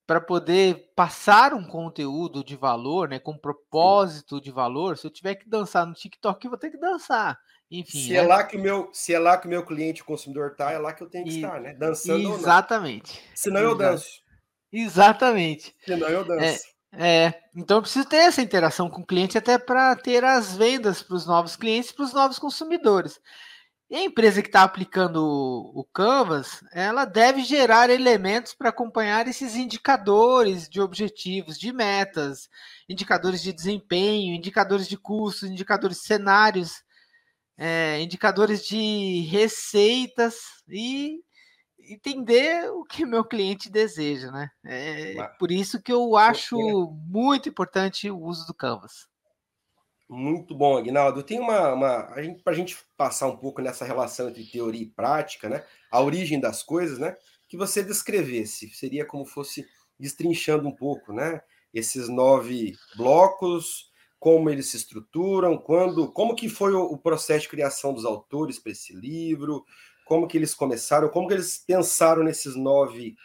para 0.05 0.21
poder 0.21 0.91
passar 0.95 1.53
um 1.53 1.65
conteúdo 1.65 2.43
de 2.43 2.55
valor, 2.55 3.09
né, 3.09 3.19
com 3.19 3.37
propósito 3.37 4.37
Sim. 4.37 4.41
de 4.41 4.51
valor, 4.51 4.97
se 4.97 5.05
eu 5.05 5.11
tiver 5.11 5.35
que 5.35 5.49
dançar 5.49 5.85
no 5.85 5.93
TikTok, 5.93 6.45
eu 6.45 6.49
vou 6.49 6.57
ter 6.57 6.71
que 6.71 6.77
dançar. 6.77 7.37
Enfim, 7.69 7.99
se 7.99 8.15
é, 8.15 8.19
é 8.19 8.21
lá 8.21 8.43
que 8.45 8.55
o 8.55 8.61
meu, 8.61 8.89
se 8.93 9.13
é 9.13 9.19
lá 9.19 9.37
que 9.37 9.45
o 9.45 9.49
meu 9.49 9.65
cliente, 9.65 10.01
o 10.01 10.05
consumidor 10.05 10.55
tá, 10.55 10.71
é 10.71 10.77
lá 10.77 10.93
que 10.93 11.03
eu 11.03 11.09
tenho 11.09 11.25
que 11.25 11.31
e, 11.31 11.35
estar, 11.35 11.59
né? 11.59 11.73
Dançando 11.73 12.33
Exatamente. 12.33 13.21
Senão 13.35 13.59
eu 13.59 13.75
danço. 13.75 14.21
Exatamente. 14.71 15.75
Senão 15.85 16.07
eu 16.07 16.23
danço. 16.23 16.65
É, 16.93 17.25
é, 17.25 17.41
então 17.53 17.77
eu 17.77 17.81
preciso 17.81 18.07
ter 18.07 18.17
essa 18.17 18.41
interação 18.41 18.89
com 18.89 19.01
o 19.01 19.05
cliente 19.05 19.37
até 19.37 19.57
para 19.57 19.95
ter 19.97 20.23
as 20.23 20.55
vendas 20.55 21.03
para 21.03 21.15
os 21.15 21.25
novos 21.25 21.57
clientes, 21.57 21.91
para 21.91 22.05
os 22.05 22.13
novos 22.13 22.39
consumidores. 22.39 23.19
E 23.89 23.95
a 23.95 24.03
empresa 24.03 24.41
que 24.41 24.49
está 24.49 24.63
aplicando 24.63 25.23
o, 25.23 25.79
o 25.79 25.83
Canvas, 25.85 26.61
ela 26.73 27.05
deve 27.05 27.43
gerar 27.43 27.89
elementos 27.89 28.53
para 28.53 28.69
acompanhar 28.69 29.27
esses 29.27 29.55
indicadores 29.55 30.67
de 30.67 30.81
objetivos, 30.81 31.57
de 31.57 31.71
metas, 31.71 32.49
indicadores 32.89 33.41
de 33.41 33.53
desempenho, 33.53 34.35
indicadores 34.35 34.89
de 34.89 34.97
custos, 34.97 35.49
indicadores 35.49 35.97
de 36.01 36.03
cenários, 36.03 36.83
é, 37.57 38.01
indicadores 38.01 38.65
de 38.67 39.21
receitas 39.31 40.35
e 40.67 41.23
entender 41.79 42.69
o 42.71 42.83
que 42.83 43.05
meu 43.05 43.23
cliente 43.23 43.69
deseja, 43.69 44.29
né? 44.31 44.49
É 44.65 45.23
por 45.39 45.49
isso 45.49 45.81
que 45.81 45.93
eu 45.93 46.17
acho 46.17 46.57
muito 47.07 47.47
importante 47.47 48.11
o 48.11 48.19
uso 48.19 48.45
do 48.45 48.53
Canvas. 48.53 49.07
Muito 50.09 50.55
bom, 50.55 50.77
Aguinaldo. 50.77 51.21
Tem 51.21 51.39
uma, 51.39 51.73
uma 51.73 52.03
para 52.43 52.53
a 52.53 52.55
gente 52.55 52.77
passar 52.95 53.27
um 53.27 53.35
pouco 53.35 53.61
nessa 53.61 53.83
relação 53.83 54.29
entre 54.29 54.45
teoria 54.45 54.81
e 54.81 54.89
prática, 54.89 55.49
né? 55.49 55.65
A 55.91 56.01
origem 56.01 56.39
das 56.39 56.63
coisas, 56.63 56.97
né? 56.97 57.17
Que 57.47 57.57
você 57.57 57.83
descrevesse, 57.83 58.69
seria 58.69 59.05
como 59.05 59.25
fosse 59.25 59.67
destrinchando 59.99 60.67
um 60.67 60.71
pouco, 60.75 61.11
né? 61.11 61.41
Esses 61.73 62.07
nove 62.07 62.73
blocos, 62.95 63.91
como 64.17 64.49
eles 64.49 64.67
se 64.67 64.77
estruturam, 64.77 65.57
quando, 65.57 66.09
como 66.11 66.35
que 66.35 66.47
foi 66.47 66.73
o, 66.73 66.83
o 66.83 66.97
processo 66.97 67.41
de 67.41 67.49
criação 67.49 67.93
dos 67.93 68.05
autores 68.05 68.57
para 68.57 68.71
esse 68.71 68.95
livro, 68.95 69.65
como 70.05 70.27
que 70.27 70.37
eles 70.37 70.55
começaram, 70.55 71.09
como 71.09 71.27
que 71.27 71.33
eles 71.33 71.57
pensaram 71.57 72.23
nesses 72.23 72.55
nove 72.55 73.15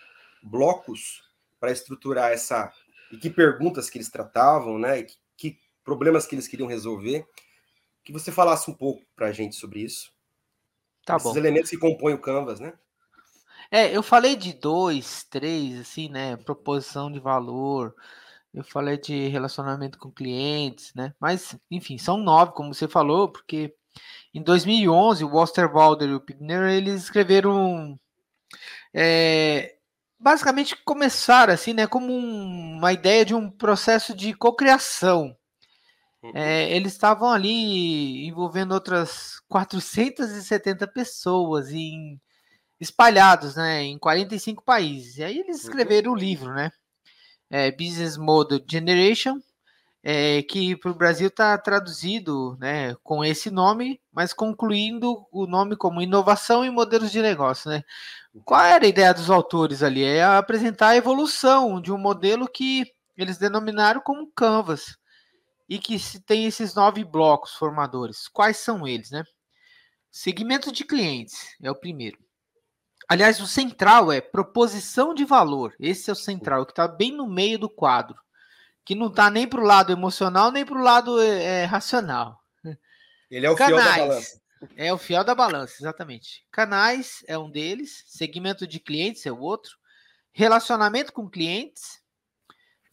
blocos 0.43 1.23
para 1.61 1.71
estruturar 1.71 2.33
essa 2.33 2.73
e 3.12 3.17
que 3.17 3.31
perguntas 3.31 3.89
que 3.89 3.99
eles 3.99 4.11
tratavam, 4.11 4.79
né? 4.79 4.99
E 4.99 5.05
que 5.05 5.15
problemas 5.85 6.27
que 6.27 6.35
eles 6.35 6.49
queriam 6.49 6.69
resolver. 6.69 7.27
Que 8.05 8.12
você 8.12 8.33
falasse 8.33 8.71
um 8.71 8.75
pouco 8.75 9.03
para 9.15 9.29
a 9.29 9.33
gente 9.33 9.57
sobre 9.57 9.81
isso. 9.81 10.12
Tá 11.05 11.17
Esses 11.17 11.33
bom. 11.33 11.37
elementos 11.37 11.71
que 11.71 11.79
compõem 11.79 12.15
o 12.15 12.21
Canvas, 12.21 12.61
né? 12.61 12.73
É, 13.71 13.97
eu 13.97 14.03
falei 14.03 14.37
de 14.37 14.53
dois, 14.53 15.25
três, 15.25 15.81
assim, 15.81 16.09
né? 16.09 16.37
Proposição 16.37 17.11
de 17.11 17.19
valor. 17.19 17.95
Eu 18.53 18.62
falei 18.62 18.99
de 18.99 19.29
relacionamento 19.29 19.99
com 19.99 20.11
clientes, 20.11 20.93
né? 20.95 21.15
Mas, 21.19 21.57
enfim, 21.71 21.97
são 21.97 22.19
nove, 22.19 22.53
como 22.53 22.75
você 22.75 22.87
falou, 22.87 23.29
porque 23.29 23.75
em 24.35 24.43
2011 24.43 25.25
o 25.25 25.29
Walder 25.29 26.09
e 26.09 26.15
o 26.15 26.21
Pigner 26.21 26.71
eles 26.71 27.05
escreveram 27.05 27.99
é, 28.95 29.77
basicamente 30.19 30.77
começaram 30.85 31.53
assim, 31.53 31.73
né, 31.73 31.87
como 31.87 32.12
um, 32.12 32.77
uma 32.77 32.93
ideia 32.93 33.25
de 33.25 33.35
um 33.35 33.51
processo 33.51 34.15
de 34.15 34.33
cocriação. 34.35 35.37
É, 36.35 36.75
eles 36.75 36.93
estavam 36.93 37.31
ali 37.31 38.26
envolvendo 38.26 38.73
outras 38.73 39.41
470 39.49 40.87
pessoas 40.87 41.73
em 41.73 42.21
espalhados, 42.79 43.57
né, 43.57 43.83
em 43.83 43.99
45 43.99 44.62
países. 44.62 45.19
E 45.19 45.25
aí 45.25 45.38
eles 45.38 45.62
uhum. 45.62 45.69
escreveram 45.69 46.12
o 46.12 46.17
livro, 46.17 46.52
né, 46.55 46.71
é, 47.50 47.71
Business 47.73 48.17
Model 48.17 48.61
Generation, 48.69 49.41
é, 50.02 50.43
que 50.43 50.76
para 50.76 50.91
o 50.91 50.95
Brasil 50.95 51.29
está 51.29 51.57
traduzido, 51.59 52.57
né, 52.61 52.95
com 53.02 53.25
esse 53.25 53.50
nome, 53.50 54.00
mas 54.12 54.33
concluindo 54.33 55.26
o 55.31 55.47
nome 55.47 55.76
como 55.76 56.02
inovação 56.02 56.64
e 56.64 56.71
modelos 56.71 57.11
de 57.11 57.21
negócio, 57.21 57.71
né. 57.71 57.83
Qual 58.45 58.61
era 58.61 58.85
a 58.85 58.88
ideia 58.88 59.12
dos 59.12 59.29
autores 59.31 59.83
ali? 59.83 60.05
É 60.05 60.25
apresentar 60.25 60.88
a 60.88 60.97
evolução 60.97 61.81
de 61.81 61.93
um 61.93 61.99
modelo 61.99 62.49
que 62.49 62.87
eles 63.17 63.38
denominaram 63.38 64.00
como 64.00 64.31
Canvas 64.35 64.97
e 65.73 65.79
que 65.79 65.99
tem 66.21 66.45
esses 66.45 66.75
nove 66.75 67.02
blocos 67.02 67.55
formadores. 67.55 68.29
Quais 68.29 68.59
são 68.59 68.87
eles, 68.87 69.11
né? 69.11 69.25
Segmento 70.11 70.71
de 70.71 70.85
clientes 70.85 71.57
é 71.62 71.71
o 71.71 71.75
primeiro. 71.75 72.19
Aliás, 73.09 73.41
o 73.41 73.47
central 73.47 74.12
é 74.12 74.21
proposição 74.21 75.14
de 75.14 75.25
valor. 75.25 75.75
Esse 75.81 76.11
é 76.11 76.12
o 76.12 76.17
central, 76.17 76.67
que 76.67 76.73
está 76.73 76.87
bem 76.87 77.11
no 77.11 77.26
meio 77.26 77.59
do 77.59 77.71
quadro, 77.71 78.21
que 78.85 78.95
não 78.95 79.07
está 79.07 79.31
nem 79.31 79.49
para 79.49 79.62
o 79.62 79.64
lado 79.64 79.91
emocional 79.91 80.52
nem 80.52 80.62
para 80.62 80.79
o 80.79 80.83
lado 80.83 81.19
é, 81.19 81.64
racional. 81.64 82.38
Ele 83.31 83.47
é 83.47 83.50
o 83.50 83.57
Canais. 83.57 83.83
fiel 83.83 83.97
da 83.97 84.07
balança. 84.07 84.43
É 84.76 84.93
o 84.93 84.99
fiel 84.99 85.25
da 85.25 85.35
balança, 85.35 85.75
exatamente. 85.81 86.47
Canais 86.50 87.25
é 87.26 87.38
um 87.38 87.50
deles, 87.50 88.05
segmento 88.09 88.67
de 88.67 88.79
clientes 88.79 89.25
é 89.25 89.33
o 89.33 89.41
outro, 89.41 89.79
relacionamento 90.33 91.14
com 91.14 91.31
clientes, 91.31 91.99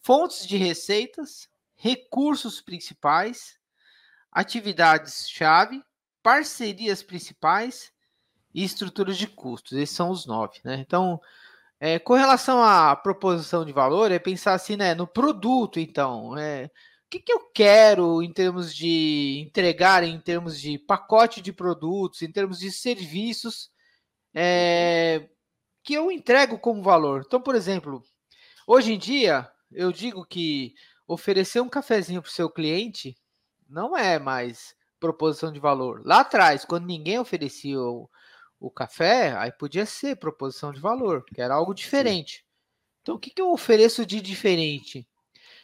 fontes 0.01 0.47
de 0.47 0.55
receitas, 0.55 1.49
recursos 1.79 2.59
principais, 2.59 3.57
atividades-chave, 4.31 5.81
parcerias 6.21 7.01
principais 7.01 7.91
e 8.53 8.63
estruturas 8.63 9.17
de 9.17 9.27
custos. 9.27 9.77
Esses 9.77 9.95
são 9.95 10.09
os 10.09 10.25
nove, 10.25 10.59
né? 10.63 10.75
Então, 10.75 11.19
é, 11.79 11.97
com 11.97 12.13
relação 12.13 12.61
à 12.61 12.93
proposição 12.97 13.63
de 13.63 13.71
valor, 13.71 14.11
é 14.11 14.19
pensar 14.19 14.53
assim, 14.53 14.75
né, 14.75 14.93
no 14.93 15.07
produto, 15.07 15.79
então, 15.79 16.37
é, 16.37 16.65
o 16.65 17.09
que, 17.09 17.19
que 17.21 17.31
eu 17.31 17.49
quero 17.51 18.21
em 18.21 18.31
termos 18.31 18.75
de 18.75 19.39
entregar, 19.47 20.03
em 20.03 20.19
termos 20.19 20.59
de 20.59 20.77
pacote 20.77 21.41
de 21.41 21.53
produtos, 21.53 22.21
em 22.21 22.31
termos 22.31 22.59
de 22.59 22.71
serviços, 22.71 23.71
é, 24.35 25.29
que 25.81 25.93
eu 25.93 26.11
entrego 26.11 26.59
como 26.59 26.83
valor. 26.83 27.23
Então, 27.25 27.41
por 27.41 27.55
exemplo, 27.55 28.03
hoje 28.67 28.93
em 28.93 28.97
dia, 28.99 29.49
eu 29.71 29.91
digo 29.93 30.25
que 30.25 30.73
oferecer 31.09 31.59
um 31.59 31.67
cafezinho 31.67 32.21
para 32.21 32.29
o 32.29 32.31
seu 32.31 32.49
cliente 32.49 33.17
não 33.67 33.97
é 33.97 34.19
mais 34.19 34.75
proposição 34.99 35.51
de 35.51 35.59
valor. 35.59 36.01
Lá 36.05 36.19
atrás, 36.19 36.63
quando 36.63 36.85
ninguém 36.85 37.17
oferecia 37.17 37.79
o, 37.79 38.07
o 38.59 38.69
café, 38.69 39.35
aí 39.35 39.51
podia 39.51 39.85
ser 39.85 40.17
proposição 40.17 40.71
de 40.71 40.79
valor, 40.79 41.25
que 41.25 41.41
era 41.41 41.55
algo 41.55 41.73
diferente. 41.73 42.45
Então, 43.01 43.15
o 43.15 43.19
que, 43.19 43.31
que 43.31 43.41
eu 43.41 43.51
ofereço 43.51 44.05
de 44.05 44.21
diferente? 44.21 44.99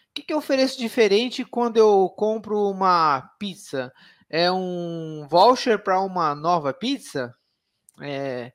O 0.10 0.14
que, 0.16 0.24
que 0.24 0.34
eu 0.34 0.38
ofereço 0.38 0.80
diferente 0.80 1.46
quando 1.46 1.78
eu 1.78 2.10
compro 2.10 2.70
uma 2.70 3.22
pizza? 3.38 3.94
É 4.28 4.52
um 4.52 5.28
voucher 5.30 5.84
para 5.84 6.02
uma 6.02 6.34
nova 6.34 6.74
pizza? 6.74 7.36
É, 8.02 8.52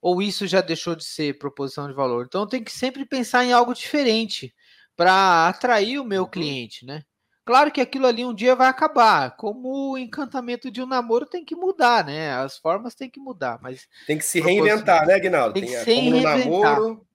ou 0.00 0.22
isso 0.22 0.46
já 0.46 0.60
deixou 0.60 0.94
de 0.94 1.04
ser 1.04 1.38
proposição 1.38 1.88
de 1.88 1.94
valor? 1.94 2.26
Então, 2.26 2.46
tem 2.46 2.62
que 2.62 2.70
sempre 2.70 3.04
pensar 3.04 3.44
em 3.44 3.52
algo 3.52 3.74
diferente 3.74 4.54
para 4.98 5.46
atrair 5.46 6.00
o 6.00 6.04
meu 6.04 6.24
uhum. 6.24 6.28
cliente, 6.28 6.84
né? 6.84 7.04
Claro 7.44 7.70
que 7.70 7.80
aquilo 7.80 8.04
ali 8.04 8.24
um 8.24 8.34
dia 8.34 8.56
vai 8.56 8.66
acabar, 8.66 9.36
como 9.36 9.92
o 9.92 9.96
encantamento 9.96 10.72
de 10.72 10.82
um 10.82 10.86
namoro 10.86 11.24
tem 11.24 11.44
que 11.44 11.54
mudar, 11.54 12.04
né? 12.04 12.32
As 12.32 12.58
formas 12.58 12.96
têm 12.96 13.08
que 13.08 13.20
mudar, 13.20 13.60
mas 13.62 13.86
tem 14.08 14.18
que 14.18 14.24
se 14.24 14.40
reinventar, 14.40 15.06
né, 15.06 15.18
Guinaldo? 15.20 15.54
Tem 15.54 15.62
que 15.62 15.70
tem, 15.70 15.84
se 15.84 15.90
reinventar. 15.92 16.40
Namoro... 16.40 17.06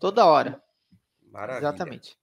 Toda 0.00 0.26
hora. 0.26 0.60
Maravilha. 1.30 1.68
Exatamente. 1.68 2.18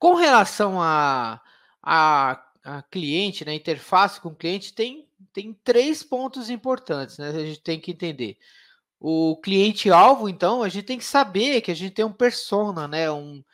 Com 0.00 0.14
relação 0.14 0.82
a, 0.82 1.40
a, 1.80 2.44
a 2.64 2.82
cliente, 2.82 3.44
né, 3.44 3.54
interface 3.54 4.20
com 4.20 4.30
o 4.30 4.36
cliente, 4.36 4.74
tem, 4.74 5.08
tem 5.32 5.56
três 5.62 6.02
pontos 6.02 6.50
importantes, 6.50 7.18
né? 7.18 7.28
A 7.28 7.46
gente 7.46 7.62
tem 7.62 7.78
que 7.78 7.92
entender. 7.92 8.36
O 8.98 9.36
cliente-alvo, 9.40 10.28
então, 10.28 10.64
a 10.64 10.68
gente 10.68 10.86
tem 10.86 10.98
que 10.98 11.04
saber 11.04 11.60
que 11.60 11.70
a 11.70 11.74
gente 11.74 11.94
tem 11.94 12.04
um 12.04 12.12
persona, 12.12 12.88
né? 12.88 13.08
Um, 13.10 13.44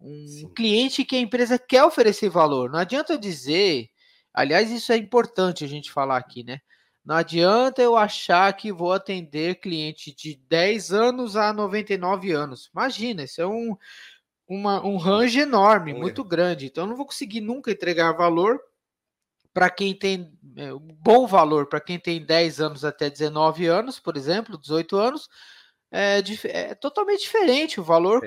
um 0.00 0.26
Sim. 0.26 0.48
cliente 0.54 1.04
que 1.04 1.16
a 1.16 1.20
empresa 1.20 1.58
quer 1.58 1.84
oferecer 1.84 2.28
valor. 2.28 2.70
Não 2.70 2.78
adianta 2.78 3.18
dizer, 3.18 3.88
aliás, 4.32 4.70
isso 4.70 4.92
é 4.92 4.96
importante 4.96 5.64
a 5.64 5.68
gente 5.68 5.90
falar 5.90 6.16
aqui, 6.16 6.44
né? 6.44 6.60
Não 7.04 7.16
adianta 7.16 7.82
eu 7.82 7.96
achar 7.96 8.50
que 8.54 8.72
vou 8.72 8.92
atender 8.92 9.60
cliente 9.60 10.14
de 10.14 10.36
10 10.48 10.92
anos 10.92 11.36
a 11.36 11.52
99 11.52 12.32
anos. 12.32 12.70
Imagina, 12.74 13.24
isso 13.24 13.42
é 13.42 13.46
um, 13.46 13.76
uma, 14.48 14.84
um 14.84 14.96
range 14.96 15.38
enorme, 15.38 15.90
é. 15.90 15.94
muito 15.94 16.24
grande. 16.24 16.66
Então, 16.66 16.84
eu 16.84 16.88
não 16.88 16.96
vou 16.96 17.06
conseguir 17.06 17.42
nunca 17.42 17.70
entregar 17.70 18.12
valor 18.12 18.58
para 19.52 19.70
quem 19.70 19.94
tem 19.94 20.36
é, 20.56 20.70
bom 21.00 21.26
valor 21.26 21.66
para 21.66 21.80
quem 21.80 21.98
tem 21.98 22.24
10 22.24 22.60
anos 22.60 22.84
até 22.84 23.08
19 23.08 23.66
anos, 23.66 24.00
por 24.00 24.16
exemplo, 24.16 24.58
18 24.58 24.96
anos, 24.96 25.28
é, 25.96 26.20
é 26.46 26.74
totalmente 26.74 27.20
diferente 27.20 27.80
o 27.80 27.84
valor 27.84 28.20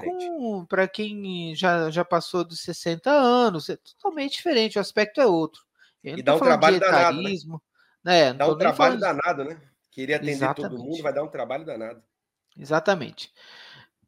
para 0.70 0.88
quem 0.88 1.54
já, 1.54 1.92
já 1.92 2.06
passou 2.06 2.46
dos 2.46 2.62
60 2.62 3.12
anos, 3.12 3.68
é 3.68 3.76
totalmente 3.76 4.38
diferente, 4.38 4.78
o 4.78 4.82
aspecto 4.82 5.20
é 5.20 5.26
outro. 5.26 5.62
E 6.02 6.24
dá 6.24 6.36
um 6.36 6.40
trabalho 6.40 6.80
danado. 6.80 7.22
Né? 7.22 7.34
né? 8.02 8.34
Dá 8.34 8.48
um 8.48 8.58
trabalho 8.58 8.98
falando... 8.98 9.00
danado, 9.02 9.44
né? 9.44 9.62
Queria 9.92 10.16
atender 10.16 10.32
Exatamente. 10.32 10.72
todo 10.72 10.82
mundo, 10.82 11.04
vai 11.04 11.12
dar 11.12 11.24
um 11.24 11.28
trabalho 11.28 11.66
danado. 11.66 12.02
Exatamente. 12.58 13.34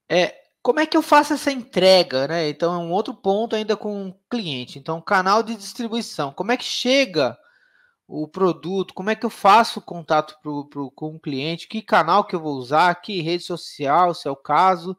É, 0.08 0.36
como 0.64 0.80
é 0.80 0.86
que 0.86 0.96
eu 0.96 1.02
faço 1.02 1.34
essa 1.34 1.52
entrega, 1.52 2.30
né? 2.30 2.48
Então 2.48 2.74
é 2.74 2.78
um 2.78 2.92
outro 2.94 3.14
ponto 3.14 3.58
ainda 3.58 3.76
com 3.76 4.08
o 4.08 4.20
cliente. 4.30 4.80
Então, 4.80 5.02
canal 5.02 5.44
de 5.44 5.56
distribuição. 5.56 6.32
Como 6.32 6.54
é 6.54 6.56
que 6.56 6.64
chega 6.64 7.38
o 8.10 8.28
produto, 8.28 8.94
como 8.94 9.10
é 9.12 9.16
que 9.16 9.26
eu 9.26 9.30
faço 9.30 9.82
contato 9.82 10.38
pro, 10.42 10.66
pro, 10.66 10.92
com 10.92 11.16
o 11.16 11.20
cliente, 11.20 11.68
que 11.68 11.82
canal 11.82 12.26
que 12.26 12.36
eu 12.36 12.40
vou 12.40 12.56
usar, 12.56 12.94
que 12.96 13.22
rede 13.22 13.44
social, 13.44 14.14
se 14.16 14.28
é 14.28 14.32
o 14.32 14.36
caso, 14.36 14.98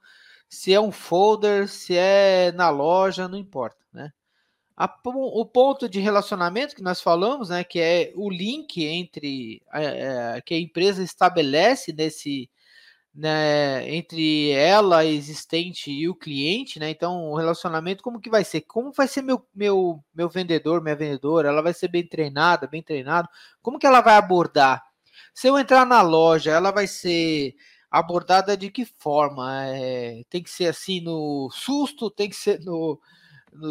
se 0.49 0.73
é 0.73 0.81
um 0.81 0.93
folder, 0.93 1.69
se 1.69 1.97
é 1.97 2.52
na 2.52 2.71
loja, 2.71 3.29
não 3.29 3.37
importa, 3.38 3.85
né? 3.93 4.12
a, 4.81 4.90
o 5.05 5.45
ponto 5.45 5.87
de 5.87 6.00
relacionamento 6.00 6.75
que 6.75 6.83
nós 6.83 7.02
falamos, 7.02 7.50
né, 7.50 7.62
que 7.62 7.79
é 7.79 8.12
o 8.14 8.31
link 8.31 8.83
entre 8.83 9.62
é, 9.75 9.85
é, 10.37 10.40
que 10.40 10.55
a 10.55 10.59
empresa 10.59 11.02
estabelece 11.02 11.93
nesse 11.93 12.49
né, 13.14 13.88
entre 13.93 14.50
ela 14.50 15.05
existente 15.05 15.90
e 15.90 16.09
o 16.09 16.14
cliente, 16.14 16.79
né? 16.79 16.90
Então, 16.90 17.31
o 17.31 17.37
relacionamento 17.37 18.02
como 18.02 18.21
que 18.21 18.31
vai 18.31 18.45
ser? 18.45 18.62
Como 18.62 18.93
vai 18.93 19.09
ser 19.09 19.23
meu 19.23 19.45
meu 19.55 20.02
meu 20.14 20.29
vendedor, 20.29 20.83
minha 20.83 20.97
vendedora? 20.97 21.49
Ela 21.49 21.62
vai 21.62 21.75
ser 21.75 21.88
bem 21.88 22.07
treinada, 22.07 22.67
bem 22.67 22.83
treinado? 22.83 23.29
Como 23.62 23.79
que 23.79 23.87
ela 23.87 24.00
vai 24.00 24.17
abordar? 24.17 24.83
Se 25.35 25.49
eu 25.49 25.59
entrar 25.59 25.87
na 25.87 26.02
loja, 26.02 26.52
ela 26.52 26.71
vai 26.71 26.87
ser 26.87 27.55
abordada 27.90 28.57
de 28.57 28.71
que 28.71 28.85
forma? 28.99 29.67
É, 29.67 30.23
tem 30.31 30.43
que 30.43 30.50
ser 30.50 30.67
assim 30.69 31.00
no 31.00 31.50
susto? 31.52 32.11
Tem 32.11 32.29
que 32.29 32.37
ser 32.37 32.61
no 32.61 33.00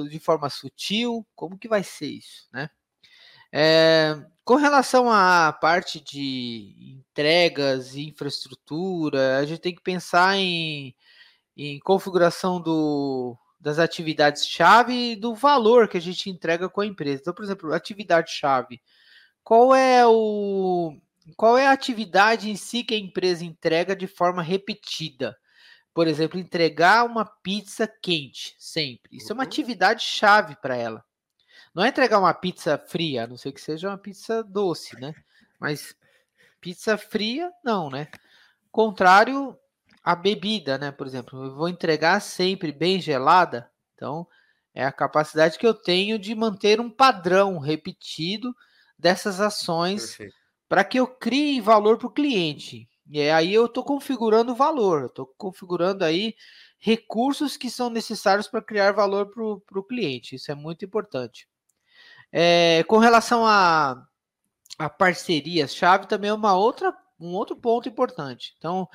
de 0.09 0.19
forma 0.19 0.49
sutil? 0.49 1.25
Como 1.35 1.57
que 1.57 1.67
vai 1.67 1.83
ser 1.83 2.07
isso, 2.07 2.47
né? 2.53 2.69
É, 3.51 4.15
com 4.43 4.55
relação 4.55 5.11
à 5.11 5.51
parte 5.53 5.99
de 5.99 6.95
entregas 6.97 7.95
e 7.95 8.07
infraestrutura, 8.07 9.37
a 9.37 9.45
gente 9.45 9.59
tem 9.61 9.75
que 9.75 9.81
pensar 9.81 10.37
em, 10.37 10.95
em 11.55 11.79
configuração 11.79 12.61
do, 12.61 13.37
das 13.59 13.79
atividades-chave 13.79 15.11
e 15.11 15.15
do 15.15 15.35
valor 15.35 15.87
que 15.87 15.97
a 15.97 16.01
gente 16.01 16.29
entrega 16.29 16.69
com 16.69 16.81
a 16.81 16.85
empresa. 16.85 17.21
Então, 17.21 17.33
por 17.33 17.43
exemplo, 17.43 17.73
atividade-chave. 17.73 18.81
Qual 19.43 19.75
é 19.75 20.05
o 20.05 20.95
qual 21.35 21.57
é 21.57 21.67
a 21.67 21.71
atividade 21.71 22.49
em 22.49 22.55
si 22.55 22.83
que 22.83 22.95
a 22.95 22.97
empresa 22.97 23.45
entrega 23.45 23.95
de 23.95 24.07
forma 24.07 24.41
repetida? 24.41 25.37
Por 25.93 26.07
exemplo, 26.07 26.39
entregar 26.39 27.05
uma 27.05 27.25
pizza 27.25 27.87
quente 28.01 28.55
sempre. 28.57 29.17
Isso 29.17 29.31
é 29.31 29.33
uma 29.33 29.43
uhum. 29.43 29.47
atividade 29.47 30.03
chave 30.03 30.55
para 30.61 30.75
ela. 30.75 31.03
Não 31.73 31.83
é 31.83 31.89
entregar 31.89 32.19
uma 32.19 32.33
pizza 32.33 32.77
fria, 32.77 33.23
a 33.23 33.27
não 33.27 33.37
ser 33.37 33.51
que 33.51 33.61
seja 33.61 33.89
uma 33.89 33.97
pizza 33.97 34.43
doce, 34.43 34.99
né? 34.99 35.13
Mas 35.59 35.95
pizza 36.59 36.97
fria, 36.97 37.51
não, 37.63 37.89
né? 37.89 38.07
Contrário 38.71 39.57
a 40.03 40.15
bebida, 40.15 40.77
né? 40.77 40.91
Por 40.91 41.05
exemplo, 41.07 41.45
eu 41.45 41.55
vou 41.55 41.69
entregar 41.69 42.19
sempre 42.21 42.71
bem 42.71 42.99
gelada, 42.99 43.69
então 43.95 44.27
é 44.73 44.85
a 44.85 44.91
capacidade 44.91 45.57
que 45.57 45.67
eu 45.67 45.73
tenho 45.73 46.17
de 46.17 46.33
manter 46.35 46.79
um 46.79 46.89
padrão 46.89 47.57
repetido 47.59 48.55
dessas 48.97 49.41
ações 49.41 50.17
para 50.67 50.83
que 50.83 50.99
eu 50.99 51.07
crie 51.07 51.59
valor 51.59 51.97
para 51.97 52.07
o 52.07 52.11
cliente. 52.11 52.87
E 53.09 53.21
aí 53.29 53.51
eu 53.51 53.65
estou 53.65 53.83
configurando 53.83 54.51
o 54.51 54.55
valor, 54.55 55.05
estou 55.05 55.25
configurando 55.35 56.05
aí 56.05 56.35
recursos 56.77 57.57
que 57.57 57.69
são 57.69 57.89
necessários 57.89 58.47
para 58.47 58.61
criar 58.61 58.91
valor 58.91 59.31
para 59.65 59.79
o 59.79 59.83
cliente. 59.83 60.35
Isso 60.35 60.51
é 60.51 60.55
muito 60.55 60.85
importante. 60.85 61.48
É, 62.31 62.83
com 62.87 62.97
relação 62.97 63.45
a, 63.45 64.05
a 64.77 64.89
parcerias, 64.89 65.73
chave 65.73 66.07
também 66.07 66.29
é 66.29 66.33
uma 66.33 66.55
outra, 66.55 66.93
um 67.19 67.33
outro 67.33 67.55
ponto 67.55 67.89
importante. 67.89 68.53
Então, 68.57 68.87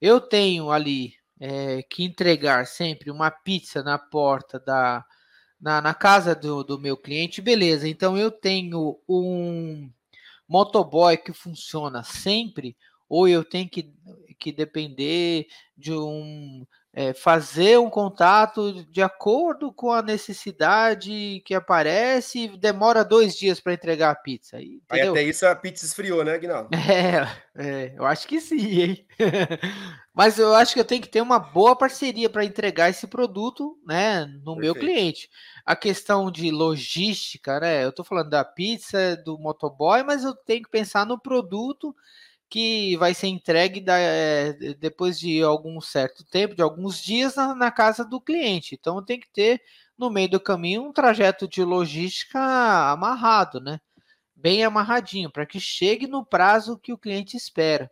eu 0.00 0.20
tenho 0.20 0.70
ali 0.70 1.14
é, 1.40 1.82
que 1.82 2.04
entregar 2.04 2.66
sempre 2.66 3.10
uma 3.10 3.30
pizza 3.30 3.82
na 3.82 3.98
porta 3.98 4.60
da 4.60 5.04
na, 5.62 5.80
na 5.80 5.94
casa 5.94 6.34
do, 6.34 6.64
do 6.64 6.78
meu 6.78 6.96
cliente, 6.96 7.40
beleza. 7.40 7.88
Então 7.88 8.18
eu 8.18 8.32
tenho 8.32 8.98
um 9.08 9.88
motoboy 10.48 11.16
que 11.16 11.32
funciona 11.32 12.02
sempre, 12.02 12.76
ou 13.08 13.28
eu 13.28 13.44
tenho 13.44 13.68
que, 13.70 13.94
que 14.40 14.50
depender 14.50 15.46
de 15.76 15.92
um 15.94 16.66
é, 16.94 17.14
fazer 17.14 17.78
um 17.78 17.88
contato 17.88 18.84
de 18.90 19.00
acordo 19.00 19.72
com 19.72 19.90
a 19.90 20.02
necessidade 20.02 21.42
que 21.46 21.54
aparece 21.54 22.48
demora 22.58 23.02
dois 23.02 23.34
dias 23.34 23.58
para 23.58 23.72
entregar 23.72 24.10
a 24.10 24.14
pizza. 24.14 24.58
Aí, 24.58 24.78
Aí, 24.90 25.00
até 25.00 25.22
isso 25.22 25.46
a 25.46 25.56
pizza 25.56 25.86
esfriou, 25.86 26.22
né, 26.22 26.38
Guinaldo? 26.38 26.68
É, 26.92 27.26
é, 27.56 27.94
eu 27.96 28.04
acho 28.04 28.28
que 28.28 28.40
sim, 28.40 28.80
hein? 28.80 29.06
Mas 30.14 30.38
eu 30.38 30.54
acho 30.54 30.74
que 30.74 30.80
eu 30.80 30.84
tenho 30.84 31.00
que 31.00 31.08
ter 31.08 31.22
uma 31.22 31.38
boa 31.38 31.74
parceria 31.74 32.28
para 32.28 32.44
entregar 32.44 32.90
esse 32.90 33.06
produto 33.06 33.78
né, 33.86 34.26
no 34.44 34.56
Perfeito. 34.56 34.60
meu 34.60 34.74
cliente. 34.74 35.30
A 35.64 35.74
questão 35.74 36.30
de 36.30 36.50
logística, 36.50 37.58
né? 37.60 37.84
Eu 37.84 37.88
estou 37.88 38.04
falando 38.04 38.28
da 38.28 38.44
pizza, 38.44 39.16
do 39.24 39.38
motoboy, 39.38 40.02
mas 40.02 40.22
eu 40.22 40.34
tenho 40.34 40.62
que 40.62 40.70
pensar 40.70 41.06
no 41.06 41.18
produto 41.18 41.94
que 42.52 42.98
vai 42.98 43.14
ser 43.14 43.28
entregue 43.28 43.80
da, 43.80 43.98
é, 43.98 44.52
depois 44.74 45.18
de 45.18 45.42
algum 45.42 45.80
certo 45.80 46.22
tempo, 46.22 46.54
de 46.54 46.60
alguns 46.60 47.02
dias, 47.02 47.34
na, 47.34 47.54
na, 47.54 47.70
casa 47.70 48.04
do 48.04 48.20
cliente. 48.20 48.74
Então 48.78 49.02
tem 49.02 49.18
que 49.18 49.30
ter 49.30 49.62
no 49.96 50.10
meio 50.10 50.28
do 50.28 50.38
caminho 50.38 50.82
um 50.82 50.92
trajeto 50.92 51.48
de 51.48 51.64
logística 51.64 52.38
amarrado, 52.92 53.58
né? 53.58 53.80
Bem 54.36 54.62
amarradinho, 54.64 55.30
para 55.30 55.46
que 55.46 55.58
chegue 55.58 56.06
no 56.06 56.26
prazo 56.26 56.78
que 56.78 56.92
o 56.92 56.98
cliente 56.98 57.38
espera. 57.38 57.90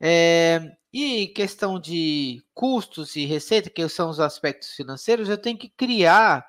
É, 0.00 0.60
e 0.92 1.26
questão 1.26 1.80
de 1.80 2.44
custos 2.54 3.16
e 3.16 3.24
receita, 3.26 3.70
que 3.70 3.88
são 3.88 4.08
os 4.08 4.20
aspectos 4.20 4.70
financeiros, 4.70 5.28
eu 5.28 5.38
tenho 5.38 5.58
que 5.58 5.68
criar 5.68 6.46